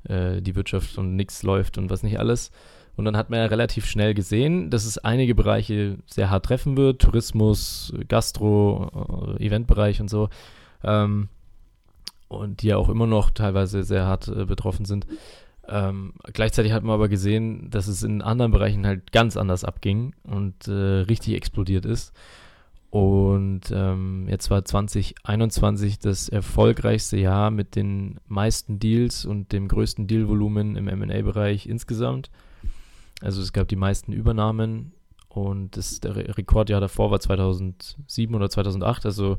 äh, 0.04 0.42
die 0.42 0.56
Wirtschaft 0.56 0.98
und 0.98 1.16
nichts 1.16 1.44
läuft 1.44 1.78
und 1.78 1.90
was 1.90 2.04
nicht 2.04 2.20
alles. 2.20 2.52
Und 2.96 3.06
dann 3.06 3.16
hat 3.16 3.30
man 3.30 3.40
ja 3.40 3.46
relativ 3.46 3.86
schnell 3.86 4.16
gesehen, 4.16 4.72
dass 4.72 4.86
es 4.86 4.98
einige 4.98 5.36
Bereiche 5.36 5.98
sehr 6.08 6.32
hart 6.32 6.46
treffen 6.46 6.78
wird. 6.78 7.00
Tourismus, 7.00 7.94
Gastro, 8.08 9.36
äh, 9.40 9.46
Eventbereich 9.46 10.02
und 10.02 10.10
so. 10.10 10.30
Ähm, 10.84 11.30
und 12.28 12.62
die 12.62 12.68
ja 12.68 12.78
auch 12.78 12.90
immer 12.90 13.06
noch 13.06 13.30
teilweise 13.30 13.84
sehr 13.84 14.06
hart 14.06 14.28
äh, 14.28 14.46
betroffen 14.46 14.86
sind. 14.86 15.06
Ähm, 15.70 16.14
gleichzeitig 16.34 16.72
hat 16.72 16.84
man 16.84 16.96
aber 16.96 17.08
gesehen, 17.08 17.70
dass 17.70 17.88
es 17.88 18.02
in 18.02 18.22
anderen 18.22 18.52
Bereichen 18.52 18.86
halt 18.86 19.12
ganz 19.12 19.38
anders 19.38 19.64
abging 19.64 20.14
und 20.24 20.68
äh, 20.68 20.72
richtig 20.72 21.36
explodiert 21.36 21.86
ist. 21.86 22.14
Und 22.98 23.62
ähm, 23.72 24.26
jetzt 24.28 24.50
war 24.50 24.66
2021 24.66 26.00
das 26.00 26.30
erfolgreichste 26.30 27.16
Jahr 27.16 27.52
mit 27.52 27.76
den 27.76 28.20
meisten 28.26 28.80
Deals 28.80 29.24
und 29.24 29.52
dem 29.52 29.68
größten 29.68 30.08
Dealvolumen 30.08 30.76
im 30.76 30.88
M&A-Bereich 30.88 31.68
insgesamt. 31.68 32.32
Also 33.22 33.40
es 33.40 33.54
gab 33.54 33.68
die 33.68 33.76
meisten 33.76 34.14
Übernahmen 34.14 34.94
und 35.30 35.78
das, 35.78 36.00
der 36.00 36.16
Re 36.16 36.38
Rekordjahr 36.40 36.82
davor 36.82 37.12
war 37.12 37.20
2007 37.20 38.34
oder 38.34 38.50
2008, 38.50 39.06
also 39.06 39.38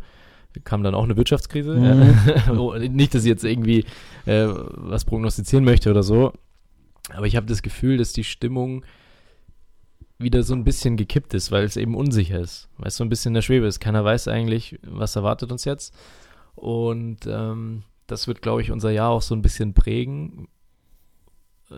kam 0.62 0.84
dann 0.84 0.94
auch 0.94 1.02
eine 1.02 1.16
Wirtschaftskrise. 1.16 1.74
Mhm. 1.74 2.14
Oh, 2.56 2.76
Nicht, 2.76 3.12
dass 3.16 3.24
ich 3.24 3.28
jetzt 3.28 3.44
irgendwie 3.44 3.86
äh, 4.24 4.46
was 4.46 5.04
prognostizieren 5.04 5.64
möchte 5.64 5.90
oder 5.90 6.04
so, 6.04 6.32
aber 7.12 7.26
ich 7.26 7.34
habe 7.34 7.46
das 7.46 7.62
Gefühl, 7.62 7.96
dass 7.96 8.12
die 8.12 8.22
Stimmung 8.22 8.84
wieder 10.18 10.42
so 10.42 10.54
ein 10.54 10.64
bisschen 10.64 10.96
gekippt 10.96 11.32
ist, 11.34 11.52
weil 11.52 11.64
es 11.64 11.76
eben 11.76 11.94
unsicher 11.94 12.40
ist, 12.40 12.68
weil 12.76 12.88
es 12.88 12.96
so 12.96 13.04
ein 13.04 13.08
bisschen 13.08 13.30
in 13.30 13.34
der 13.34 13.42
Schwebe 13.42 13.66
ist. 13.66 13.78
Keiner 13.80 14.04
weiß 14.04 14.28
eigentlich, 14.28 14.78
was 14.82 15.14
erwartet 15.16 15.52
uns 15.52 15.64
jetzt. 15.64 15.94
Und 16.56 17.18
ähm, 17.26 17.82
das 18.08 18.26
wird, 18.26 18.42
glaube 18.42 18.62
ich, 18.62 18.70
unser 18.72 18.90
Jahr 18.90 19.10
auch 19.10 19.22
so 19.22 19.34
ein 19.34 19.42
bisschen 19.42 19.74
prägen. 19.74 20.48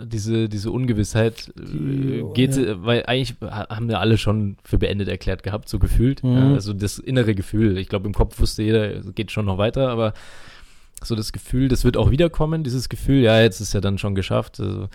Diese, 0.04 0.48
diese 0.48 0.70
Ungewissheit 0.70 1.48
äh, 1.58 1.62
Die- 1.62 2.24
geht, 2.32 2.54
ja. 2.56 2.62
äh, 2.62 2.84
weil 2.84 3.06
eigentlich 3.06 3.34
ha- 3.42 3.68
haben 3.68 3.88
wir 3.88 3.98
alle 3.98 4.18
schon 4.18 4.56
für 4.62 4.78
beendet 4.78 5.08
erklärt 5.08 5.42
gehabt, 5.42 5.68
so 5.68 5.80
gefühlt. 5.80 6.22
Mhm. 6.22 6.32
Ja, 6.36 6.52
also 6.54 6.72
das 6.72 6.98
innere 7.00 7.34
Gefühl. 7.34 7.76
Ich 7.76 7.88
glaube, 7.88 8.06
im 8.06 8.14
Kopf 8.14 8.38
wusste 8.38 8.62
jeder, 8.62 8.94
es 8.94 9.12
geht 9.16 9.32
schon 9.32 9.46
noch 9.46 9.58
weiter, 9.58 9.88
aber 9.90 10.14
so 11.02 11.16
das 11.16 11.32
Gefühl, 11.32 11.66
das 11.68 11.84
wird 11.84 11.96
auch 11.96 12.10
wiederkommen, 12.12 12.62
dieses 12.62 12.88
Gefühl, 12.88 13.20
ja, 13.20 13.40
jetzt 13.40 13.60
ist 13.60 13.72
ja 13.74 13.80
dann 13.80 13.98
schon 13.98 14.14
geschafft. 14.14 14.60
Also, 14.60 14.88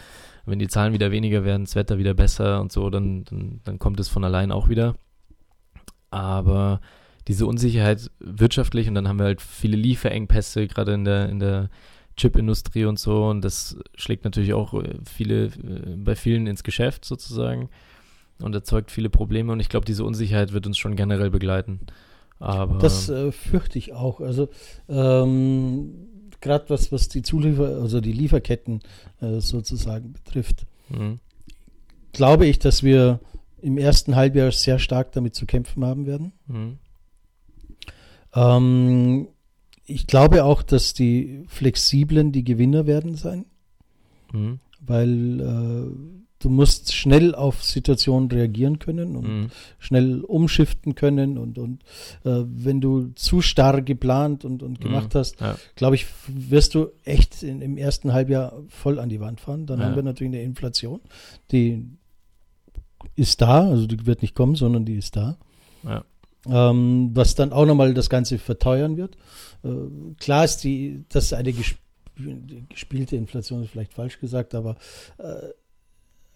wenn 0.46 0.60
die 0.60 0.68
Zahlen 0.68 0.94
wieder 0.94 1.12
weniger 1.12 1.44
werden, 1.44 1.66
das 1.66 1.76
Wetter 1.76 1.98
wieder 1.98 2.14
besser 2.14 2.62
und 2.62 2.72
so, 2.72 2.90
dann, 2.90 3.24
dann, 3.26 3.62
dann 3.64 3.80
kommt 3.80 4.00
es 4.00 4.10
von 4.10 4.24
allein 4.24 4.52
auch 4.52 4.70
wieder. 4.70 4.96
Aber 6.12 6.82
diese 7.28 7.48
Unsicherheit 7.48 8.12
wirtschaftlich 8.20 8.88
und 8.88 8.96
dann 8.96 9.08
haben 9.08 9.20
wir 9.20 9.26
halt 9.26 9.42
viele 9.42 9.78
Lieferengpässe, 9.78 10.68
gerade 10.68 10.94
in 10.94 11.06
der, 11.06 11.30
in 11.30 11.40
der 11.40 11.70
Chipindustrie 12.18 12.86
und 12.86 13.00
so, 13.00 13.26
und 13.26 13.44
das 13.44 13.78
schlägt 13.96 14.24
natürlich 14.24 14.54
auch 14.54 14.74
äh, 14.74 14.96
viele, 15.06 15.46
äh, 15.46 15.96
bei 15.98 16.16
vielen 16.16 16.48
ins 16.48 16.64
Geschäft 16.64 17.04
sozusagen 17.04 17.70
und 18.42 18.54
erzeugt 18.54 18.92
viele 18.92 19.10
Probleme 19.10 19.52
und 19.52 19.60
ich 19.60 19.70
glaube, 19.70 19.86
diese 19.86 20.04
Unsicherheit 20.04 20.54
wird 20.54 20.68
uns 20.68 20.78
schon 20.78 20.96
generell 20.96 21.30
begleiten. 21.30 21.82
Aber 22.40 22.80
Das 22.80 23.10
äh, 23.10 23.32
fürchte 23.32 23.78
ich 23.78 23.94
auch. 23.94 24.20
Also 24.20 24.50
ähm, 24.88 26.08
gerade 26.46 26.70
was, 26.70 26.92
was 26.92 27.10
die 27.10 27.24
Zuliefer, 27.24 27.82
also 27.82 28.00
die 28.00 28.14
Lieferketten 28.14 28.80
äh, 29.20 29.40
sozusagen 29.42 30.14
betrifft, 30.14 30.66
mh, 30.90 31.18
glaube 32.14 32.46
ich, 32.46 32.60
dass 32.60 32.84
wir 32.84 33.20
im 33.62 33.78
ersten 33.78 34.16
Halbjahr 34.16 34.52
sehr 34.52 34.80
stark 34.80 35.12
damit 35.12 35.36
zu 35.36 35.46
kämpfen 35.46 35.84
haben 35.84 36.06
werden. 36.06 36.32
mh, 36.48 36.78
Ähm, 38.36 39.28
ich 39.88 40.08
glaube 40.08 40.44
auch, 40.44 40.64
dass 40.64 40.94
die 40.94 41.44
Flexiblen 41.48 42.32
die 42.32 42.44
Gewinner 42.44 42.86
werden 42.86 43.16
sein, 43.16 43.46
mh, 44.32 44.58
weil 44.82 45.40
äh, 45.40 46.25
du 46.46 46.52
musst 46.52 46.94
schnell 46.94 47.34
auf 47.34 47.64
Situationen 47.64 48.30
reagieren 48.30 48.78
können 48.78 49.16
und 49.16 49.28
mh, 49.46 49.48
schnell 49.80 50.22
umschiften 50.22 50.94
können 50.94 51.40
und, 51.40 51.58
und 51.58 51.82
äh, 52.24 52.44
wenn 52.46 52.82
du 52.82 53.08
zu 53.16 53.42
starr 53.42 53.82
geplant 53.82 54.46
und, 54.46 54.62
und 54.62 54.80
gemacht 54.80 55.14
Mhm, 55.16 55.18
hast, 55.20 55.42
ja. 55.42 55.58
glaube 55.76 55.96
ich, 55.96 56.06
wirst 56.28 56.76
du 56.76 56.90
echt 57.04 57.42
in, 57.42 57.62
im 57.62 57.78
ersten 57.78 58.14
Halbjahr 58.14 58.54
voll 58.70 59.00
an 59.00 59.10
die 59.10 59.20
Wand 59.20 59.42
fahren. 59.42 59.66
Dann 59.66 59.80
Ja. 59.80 59.86
haben 59.86 59.96
wir 59.96 60.04
natürlich 60.04 60.34
eine 60.34 60.44
Inflation, 60.44 61.02
die 61.52 61.84
ist 63.16 63.42
da, 63.42 63.68
also 63.68 63.88
die 63.88 64.06
wird 64.06 64.22
nicht 64.22 64.36
kommen, 64.36 64.56
sondern 64.56 64.86
die 64.86 64.96
ist 64.98 65.16
da. 65.16 65.38
Ja. 65.84 66.04
Ähm, 66.48 67.10
was 67.14 67.34
dann 67.34 67.54
auch 67.54 67.66
nochmal 67.66 67.96
das 67.96 68.10
Ganze 68.10 68.38
verteuern 68.38 68.98
wird. 68.98 69.18
Äh, 69.64 69.70
klar 70.20 70.46
ist 70.46 70.58
die, 70.64 71.06
das 71.10 71.26
ist 71.26 71.34
eine 71.34 71.54
gesp 71.54 71.78
gespielte 72.70 73.18
Inflation, 73.18 73.64
ist 73.64 73.72
vielleicht 73.72 73.94
falsch 73.94 74.20
gesagt, 74.22 74.56
aber 74.56 74.78
äh, 75.18 75.50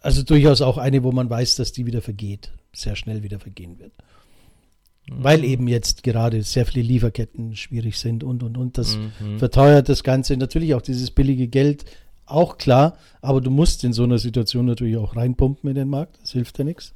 also 0.01 0.23
durchaus 0.23 0.62
auch 0.62 0.77
eine, 0.77 1.03
wo 1.03 1.12
man 1.12 1.29
weiß, 1.29 1.55
dass 1.55 1.71
die 1.71 1.85
wieder 1.85 2.01
vergeht, 2.01 2.51
sehr 2.73 2.95
schnell 2.95 3.23
wieder 3.23 3.39
vergehen 3.39 3.79
wird. 3.79 3.91
Weil 5.12 5.43
eben 5.43 5.67
jetzt 5.67 6.03
gerade 6.03 6.43
sehr 6.43 6.65
viele 6.67 6.83
Lieferketten 6.85 7.55
schwierig 7.55 7.97
sind 7.97 8.23
und 8.23 8.43
und 8.43 8.57
und. 8.57 8.77
Das 8.77 8.97
Mhm. 9.19 9.39
verteuert 9.39 9.89
das 9.89 10.03
Ganze. 10.03 10.38
Natürlich 10.38 10.75
auch 10.75 10.83
dieses 10.83 11.09
billige 11.09 11.47
Geld, 11.47 11.85
auch 12.27 12.59
klar, 12.59 12.95
aber 13.21 13.41
du 13.41 13.49
musst 13.49 13.83
in 13.83 13.91
so 13.91 14.03
einer 14.03 14.19
Situation 14.19 14.67
natürlich 14.67 14.97
auch 14.97 15.15
reinpumpen 15.15 15.67
in 15.69 15.75
den 15.75 15.89
Markt. 15.89 16.19
Das 16.21 16.31
hilft 16.33 16.59
ja 16.59 16.63
nichts. 16.63 16.93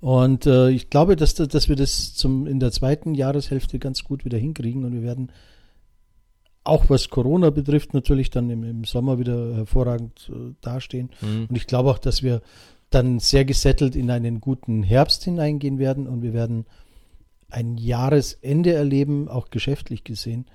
Und 0.00 0.46
äh, 0.46 0.70
ich 0.70 0.90
glaube, 0.90 1.16
dass, 1.16 1.34
dass 1.34 1.68
wir 1.68 1.76
das 1.76 2.14
zum, 2.14 2.46
in 2.46 2.60
der 2.60 2.70
zweiten 2.70 3.14
Jahreshälfte 3.14 3.78
ganz 3.78 4.04
gut 4.04 4.24
wieder 4.24 4.38
hinkriegen 4.38 4.84
und 4.84 4.92
wir 4.92 5.02
werden 5.02 5.30
auch 6.64 6.88
was 6.88 7.10
Corona 7.10 7.50
betrifft, 7.50 7.92
natürlich 7.92 8.30
dann 8.30 8.48
im, 8.50 8.64
im 8.64 8.84
Sommer 8.84 9.18
wieder 9.18 9.54
hervorragend 9.54 10.30
äh, 10.32 10.54
dastehen. 10.62 11.10
Mhm. 11.20 11.46
Und 11.48 11.56
ich 11.56 11.66
glaube 11.66 11.90
auch, 11.90 11.98
dass 11.98 12.22
wir 12.22 12.40
dann 12.90 13.18
sehr 13.18 13.44
gesettelt 13.44 13.96
in 13.96 14.10
einen 14.10 14.40
guten 14.40 14.82
Herbst 14.82 15.24
hineingehen 15.24 15.78
werden 15.78 16.06
und 16.06 16.22
wir 16.22 16.32
werden 16.32 16.64
ein 17.50 17.76
Jahresende 17.76 18.72
erleben, 18.72 19.28
auch 19.28 19.50
geschäftlich 19.50 20.04
gesehen, 20.04 20.46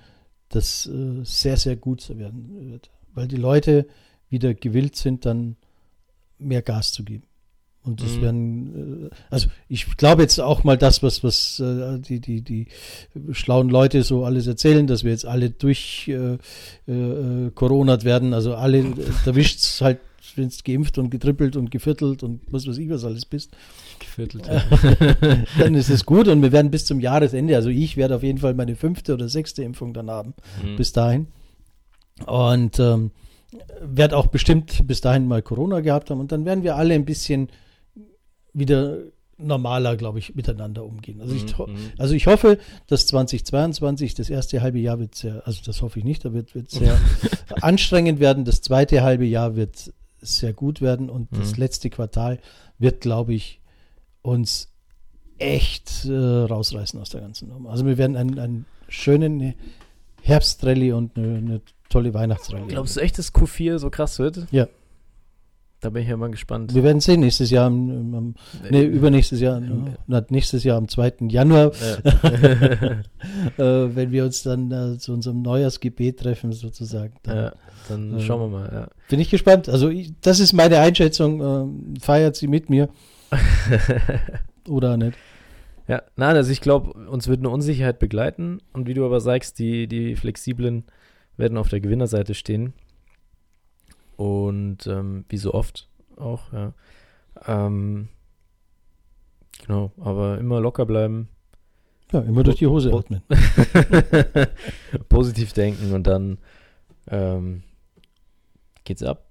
das 0.48 0.86
äh, 0.86 1.20
sehr, 1.22 1.56
sehr 1.56 1.76
gut 1.76 2.00
so 2.00 2.18
werden 2.18 2.70
wird. 2.70 2.90
Weil 3.14 3.28
die 3.28 3.36
Leute 3.36 3.86
wieder 4.28 4.54
gewillt 4.54 4.96
sind, 4.96 5.24
dann 5.24 5.56
mehr 6.38 6.62
Gas 6.62 6.92
zu 6.92 7.04
geben. 7.04 7.24
Und 7.82 8.02
das 8.02 8.16
Mhm. 8.16 8.20
werden, 8.20 9.06
äh, 9.06 9.14
also 9.30 9.48
ich 9.68 9.96
glaube 9.96 10.20
jetzt 10.22 10.38
auch 10.38 10.64
mal 10.64 10.76
das, 10.76 11.02
was, 11.02 11.24
was 11.24 11.60
äh, 11.60 11.98
die, 11.98 12.20
die, 12.20 12.42
die 12.42 12.66
schlauen 13.32 13.70
Leute 13.70 14.02
so 14.02 14.24
alles 14.24 14.46
erzählen, 14.46 14.86
dass 14.86 15.02
wir 15.02 15.12
jetzt 15.12 15.24
alle 15.24 15.48
durch 15.50 16.08
äh, 16.08 16.34
äh, 16.92 17.50
Coronat 17.54 18.04
werden, 18.04 18.34
also 18.34 18.54
alle, 18.54 18.84
da 19.24 19.34
wischt's 19.34 19.80
halt, 19.80 19.98
wenn 20.36 20.48
es 20.48 20.62
geimpft 20.62 20.98
und 20.98 21.10
getrippelt 21.10 21.56
und 21.56 21.70
geviertelt 21.70 22.22
und 22.22 22.40
was 22.50 22.66
weiß 22.68 22.76
ich 22.78 22.88
was 22.90 23.04
alles 23.04 23.24
bist, 23.24 23.50
Geviertelt. 23.98 24.48
dann 25.58 25.74
ist 25.74 25.88
es 25.90 26.04
gut 26.06 26.28
und 26.28 26.40
wir 26.42 26.52
werden 26.52 26.70
bis 26.70 26.84
zum 26.84 27.00
Jahresende, 27.00 27.56
also 27.56 27.68
ich 27.70 27.96
werde 27.96 28.16
auf 28.16 28.22
jeden 28.22 28.38
Fall 28.38 28.54
meine 28.54 28.76
fünfte 28.76 29.14
oder 29.14 29.28
sechste 29.28 29.62
Impfung 29.62 29.92
dann 29.94 30.10
haben, 30.10 30.34
Mhm. 30.62 30.76
bis 30.76 30.92
dahin. 30.92 31.26
Und 32.26 32.78
ähm, 32.78 33.10
werde 33.80 34.16
auch 34.16 34.26
bestimmt 34.26 34.86
bis 34.86 35.00
dahin 35.00 35.26
mal 35.26 35.42
Corona 35.42 35.80
gehabt 35.80 36.10
haben 36.10 36.20
und 36.20 36.30
dann 36.30 36.44
werden 36.44 36.62
wir 36.62 36.76
alle 36.76 36.94
ein 36.94 37.04
bisschen 37.06 37.48
wieder 38.52 38.98
normaler, 39.38 39.96
glaube 39.96 40.18
ich, 40.18 40.34
miteinander 40.34 40.84
umgehen. 40.84 41.20
Also 41.22 41.34
ich, 41.34 41.56
ho- 41.56 41.66
Mhm. 41.66 41.76
also 41.96 42.12
ich 42.14 42.26
hoffe, 42.26 42.58
dass 42.88 43.06
2022, 43.06 44.14
das 44.14 44.28
erste 44.28 44.60
halbe 44.60 44.78
Jahr 44.78 44.98
wird 44.98 45.14
sehr, 45.14 45.46
also 45.46 45.62
das 45.64 45.80
hoffe 45.80 45.98
ich 45.98 46.04
nicht, 46.04 46.24
da 46.24 46.32
wird, 46.34 46.54
wird 46.54 46.70
sehr 46.70 46.98
anstrengend 47.62 48.20
werden. 48.20 48.44
Das 48.44 48.60
zweite 48.60 49.02
halbe 49.02 49.24
Jahr 49.24 49.56
wird 49.56 49.92
sehr 50.20 50.52
gut 50.52 50.82
werden 50.82 51.08
und 51.08 51.28
das 51.32 51.52
Mhm. 51.52 51.60
letzte 51.62 51.88
Quartal 51.88 52.38
wird, 52.78 53.00
glaube 53.00 53.32
ich, 53.32 53.60
uns 54.20 54.68
echt 55.38 56.04
äh, 56.04 56.12
rausreißen 56.12 57.00
aus 57.00 57.08
der 57.08 57.22
ganzen 57.22 57.48
Nummer. 57.48 57.70
Also 57.70 57.86
wir 57.86 57.96
werden 57.96 58.16
einen, 58.16 58.38
einen 58.38 58.66
schönen 58.88 59.54
Herbstrally 60.22 60.92
und 60.92 61.16
eine, 61.16 61.38
eine 61.38 61.60
tolle 61.88 62.12
Weihnachtsrallye. 62.12 62.66
Glaubst 62.68 62.96
du 62.96 63.00
echt, 63.00 63.18
dass 63.18 63.32
Q4 63.34 63.78
so 63.78 63.88
krass 63.88 64.18
wird? 64.18 64.46
Ja. 64.50 64.68
Da 65.82 65.88
bin 65.88 66.02
ich 66.02 66.08
ja 66.10 66.16
mal 66.18 66.30
gespannt. 66.30 66.74
Wir 66.74 66.82
werden 66.84 67.00
sehen, 67.00 67.20
nächstes 67.20 67.50
Jahr, 67.50 67.66
am, 67.66 67.90
am, 67.90 68.14
am, 68.14 68.34
nee, 68.70 68.82
übernächstes 68.84 69.40
Jahr, 69.40 69.62
na, 70.06 70.22
nächstes 70.28 70.62
Jahr 70.62 70.76
am 70.76 70.88
2. 70.88 71.14
Januar, 71.28 71.72
Ja. 71.80 73.00
äh, 73.58 73.96
wenn 73.96 74.10
wir 74.12 74.24
uns 74.24 74.42
dann 74.42 74.70
äh, 74.70 74.98
zu 74.98 75.12
unserem 75.14 75.40
Neujahrsgebet 75.42 76.20
treffen, 76.20 76.52
sozusagen. 76.52 77.14
Dann 77.22 77.36
ja, 77.36 77.52
dann 77.88 78.18
Äh, 78.18 78.20
schauen 78.20 78.40
wir 78.52 78.58
mal. 78.58 78.70
Ja. 78.72 78.88
Bin 79.08 79.20
ich 79.20 79.30
gespannt. 79.30 79.68
Also 79.70 79.88
ich, 79.88 80.12
das 80.20 80.38
ist 80.40 80.52
meine 80.52 80.78
Einschätzung. 80.80 81.40
ähm, 81.40 81.94
feiert 82.00 82.36
sie 82.36 82.46
mit 82.48 82.68
mir 82.68 82.88
oder 84.68 84.96
nicht? 84.96 85.16
Ja, 85.88 86.02
nein, 86.16 86.36
also 86.36 86.52
ich 86.52 86.60
glaube, 86.60 86.92
uns 87.08 87.26
wird 87.26 87.40
eine 87.40 87.48
Unsicherheit 87.48 87.98
begleiten 87.98 88.60
und 88.72 88.86
wie 88.86 88.94
du 88.94 89.04
aber 89.04 89.20
sagst, 89.20 89.58
die, 89.58 89.88
die 89.88 90.14
Flexiblen 90.14 90.84
werden 91.36 91.58
auf 91.58 91.68
der 91.68 91.80
Gewinnerseite 91.80 92.34
stehen. 92.34 92.74
Und 94.20 94.86
ähm, 94.86 95.24
wie 95.30 95.38
so 95.38 95.54
oft 95.54 95.88
auch, 96.18 96.52
ja. 96.52 96.74
Ähm, 97.46 98.08
genau, 99.64 99.92
aber 99.98 100.36
immer 100.36 100.60
locker 100.60 100.84
bleiben, 100.84 101.30
Ja, 102.12 102.20
immer 102.20 102.42
durch 102.42 102.56
die 102.56 102.66
Hose 102.66 102.92
atmen. 102.92 103.22
positiv 105.08 105.54
denken 105.54 105.94
und 105.94 106.06
dann 106.06 106.36
ähm, 107.08 107.62
geht's 108.84 109.02
ab. 109.02 109.24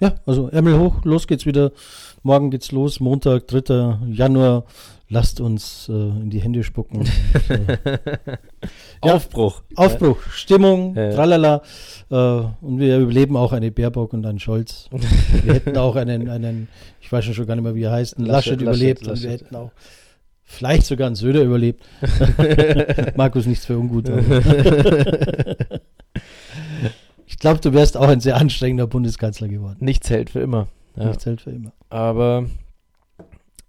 Ja, 0.00 0.16
also 0.26 0.48
Ärmel 0.48 0.76
hoch, 0.76 1.04
los 1.04 1.28
geht's 1.28 1.46
wieder. 1.46 1.70
Morgen 2.24 2.50
geht's 2.50 2.72
los, 2.72 2.98
Montag, 2.98 3.46
3. 3.46 4.08
Januar. 4.08 4.64
Lasst 5.14 5.40
uns 5.40 5.88
äh, 5.88 5.92
in 5.92 6.28
die 6.30 6.40
Hände 6.40 6.64
spucken. 6.64 6.98
Und, 6.98 7.08
äh, 7.48 7.78
Ja. 9.04 9.14
Aufbruch. 9.14 9.62
Aufbruch, 9.76 10.18
Stimmung, 10.32 10.96
Ja. 10.96 11.12
tralala. 11.12 11.62
Äh, 12.10 12.14
und 12.16 12.80
wir 12.80 12.98
überleben 12.98 13.36
auch 13.36 13.52
eine 13.52 13.70
Baerbock 13.70 14.12
und 14.12 14.26
einen 14.26 14.40
Scholz. 14.40 14.90
Wir 15.44 15.54
hätten 15.54 15.76
auch 15.78 15.94
einen, 15.94 16.28
einen, 16.28 16.66
ich 17.00 17.12
weiß 17.12 17.24
schon 17.26 17.46
gar 17.46 17.54
nicht 17.54 17.62
mehr, 17.62 17.76
wie 17.76 17.84
er 17.84 17.92
heißt, 17.92 18.16
einen 18.18 18.26
Laschet, 18.26 18.60
Laschet, 18.60 18.62
überlebt 18.62 19.06
Laschet, 19.06 19.12
und 19.16 19.22
wir 19.22 19.30
Laschet. 19.30 19.46
hätten 19.46 19.56
auch 19.56 19.70
vielleicht 20.42 20.86
sogar 20.86 21.06
einen 21.06 21.16
Söder 21.16 21.42
überlebt. 21.42 21.84
Markus, 23.16 23.46
nichts 23.46 23.66
für 23.66 23.78
ungut. 23.78 24.08
ich 27.26 27.38
glaube, 27.38 27.60
du 27.60 27.72
wärst 27.72 27.96
auch 27.96 28.08
ein 28.08 28.20
sehr 28.20 28.36
anstrengender 28.36 28.86
Bundeskanzler 28.86 29.48
geworden. 29.48 29.76
Nichts 29.80 30.10
hält 30.10 30.30
für 30.30 30.40
immer. 30.40 30.68
Ja. 30.96 31.08
Nichts 31.08 31.26
hält 31.26 31.40
für 31.40 31.50
immer. 31.50 31.72
Aber 31.90 32.46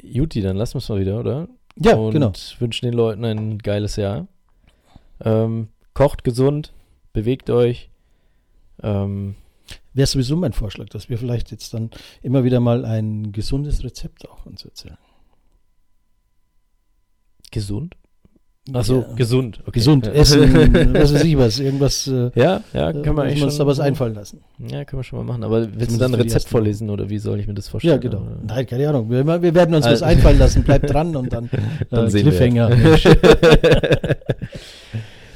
Juti, 0.05 0.41
dann 0.41 0.57
lassen 0.57 0.75
wir 0.75 0.79
es 0.79 0.89
mal 0.89 0.99
wieder, 0.99 1.19
oder? 1.19 1.47
Ja, 1.77 1.95
und 1.95 2.11
genau. 2.11 2.31
wünschen 2.59 2.85
den 2.85 2.93
Leuten 2.93 3.25
ein 3.25 3.57
geiles 3.57 3.95
Jahr. 3.95 4.27
Ähm, 5.21 5.69
kocht 5.93 6.23
gesund, 6.23 6.73
bewegt 7.13 7.49
euch. 7.49 7.89
Ähm, 8.81 9.35
Wäre 9.93 10.07
sowieso 10.07 10.35
mein 10.35 10.53
Vorschlag, 10.53 10.89
dass 10.89 11.09
wir 11.09 11.17
vielleicht 11.17 11.51
jetzt 11.51 11.73
dann 11.73 11.89
immer 12.21 12.43
wieder 12.43 12.59
mal 12.59 12.85
ein 12.85 13.31
gesundes 13.31 13.83
Rezept 13.83 14.29
auch 14.29 14.45
uns 14.45 14.63
erzählen. 14.65 14.97
gesund? 17.51 17.95
Achso, 18.73 19.01
Ja. 19.07 19.13
gesund. 19.15 19.59
Okay. 19.61 19.71
Gesund 19.79 20.07
essen, 20.07 20.53
was 20.95 21.13
weiß 21.13 21.23
ich 21.23 21.37
was, 21.37 21.59
irgendwas. 21.59 22.07
Äh, 22.07 22.31
Ja, 22.33 22.61
ja, 22.73 22.89
äh, 22.89 23.01
kann 23.03 23.13
man 23.15 23.27
eigentlich 23.27 23.43
uns 23.43 23.53
schon. 23.57 23.65
da 23.65 23.67
was 23.71 23.79
einfallen 23.79 24.15
lassen. 24.15 24.41
Ja, 24.57 24.83
können 24.85 24.99
wir 25.01 25.03
schon 25.03 25.19
mal 25.19 25.25
machen. 25.25 25.43
Aber 25.43 25.67
willst 25.75 25.93
du 25.93 25.99
dann 25.99 26.13
ein 26.15 26.19
Rezept 26.19 26.47
vorlesen 26.47 26.89
oder 26.89 27.07
wie 27.09 27.19
soll 27.19 27.39
ich 27.39 27.45
mir 27.47 27.53
das 27.53 27.67
vorstellen? 27.67 27.93
Ja, 27.93 27.99
genau. 27.99 28.21
Oder? 28.23 28.37
Nein, 28.47 28.65
keine 28.65 28.89
Ahnung. 28.89 29.09
Wir, 29.11 29.23
wir 29.25 29.53
werden 29.53 29.75
uns 29.75 29.85
was 29.85 30.01
Also- 30.01 30.05
einfallen 30.05 30.39
lassen. 30.39 30.63
Bleibt 30.63 30.91
dran 30.91 31.15
und 31.15 31.31
dann, 31.31 31.49
Dann 31.91 32.07
äh. 32.07 32.09
Cliffhanger. 32.09 32.71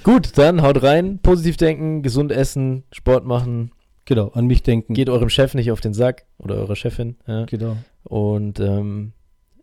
Gut, 0.04 0.38
dann 0.38 0.62
haut 0.62 0.82
rein, 0.82 1.20
positiv 1.22 1.58
denken, 1.58 2.02
gesund 2.02 2.32
essen, 2.32 2.84
Sport 2.92 3.26
machen, 3.26 3.72
genau, 4.06 4.30
an 4.30 4.48
mich 4.48 4.64
denken. 4.64 4.94
geht 4.94 5.10
eurem 5.10 5.30
Chef 5.30 5.54
nicht 5.54 5.72
auf 5.72 5.82
den 5.82 5.94
Sack 5.94 6.26
oder 6.40 6.56
eurer 6.56 6.76
Chefin. 6.76 7.18
Ja. 7.28 7.46
Genau. 7.46 7.76
Und 8.06 8.60
ähm, 8.60 9.12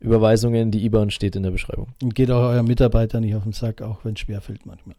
Überweisungen, 0.06 0.70
die 0.70 0.84
IBAN 0.84 1.10
steht 1.10 1.36
in 1.36 1.42
der 1.42 1.50
Beschreibung. 1.50 1.88
Und 2.02 2.14
geht 2.14 2.30
auch 2.30 2.48
euer 2.50 2.62
Mitarbeiter 2.62 3.20
nicht 3.20 3.34
auf 3.34 3.42
den 3.42 3.52
Sack, 3.52 3.82
auch 3.82 4.04
wenn 4.04 4.14
es 4.14 4.20
schwerfällt 4.20 4.64
manchmal. 4.64 4.96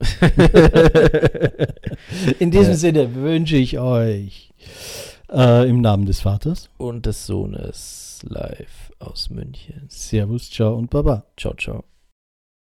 In 2.38 2.50
diesem 2.50 2.72
Ja. 2.72 2.76
Sinne 2.76 3.14
wünsche 3.14 3.56
ich 3.56 3.78
euch 3.78 4.50
äh, 5.30 5.68
im 5.68 5.80
Namen 5.82 6.06
des 6.06 6.20
Vaters 6.20 6.70
Und 6.78 7.04
des 7.06 7.26
Sohnes 7.26 8.20
live 8.26 8.92
aus 8.98 9.30
München. 9.30 9.84
Servus, 9.88 10.50
ciao 10.50 10.74
und 10.74 10.90
baba. 10.90 11.24
Ciao, 11.36 11.54
ciao. 11.54 11.84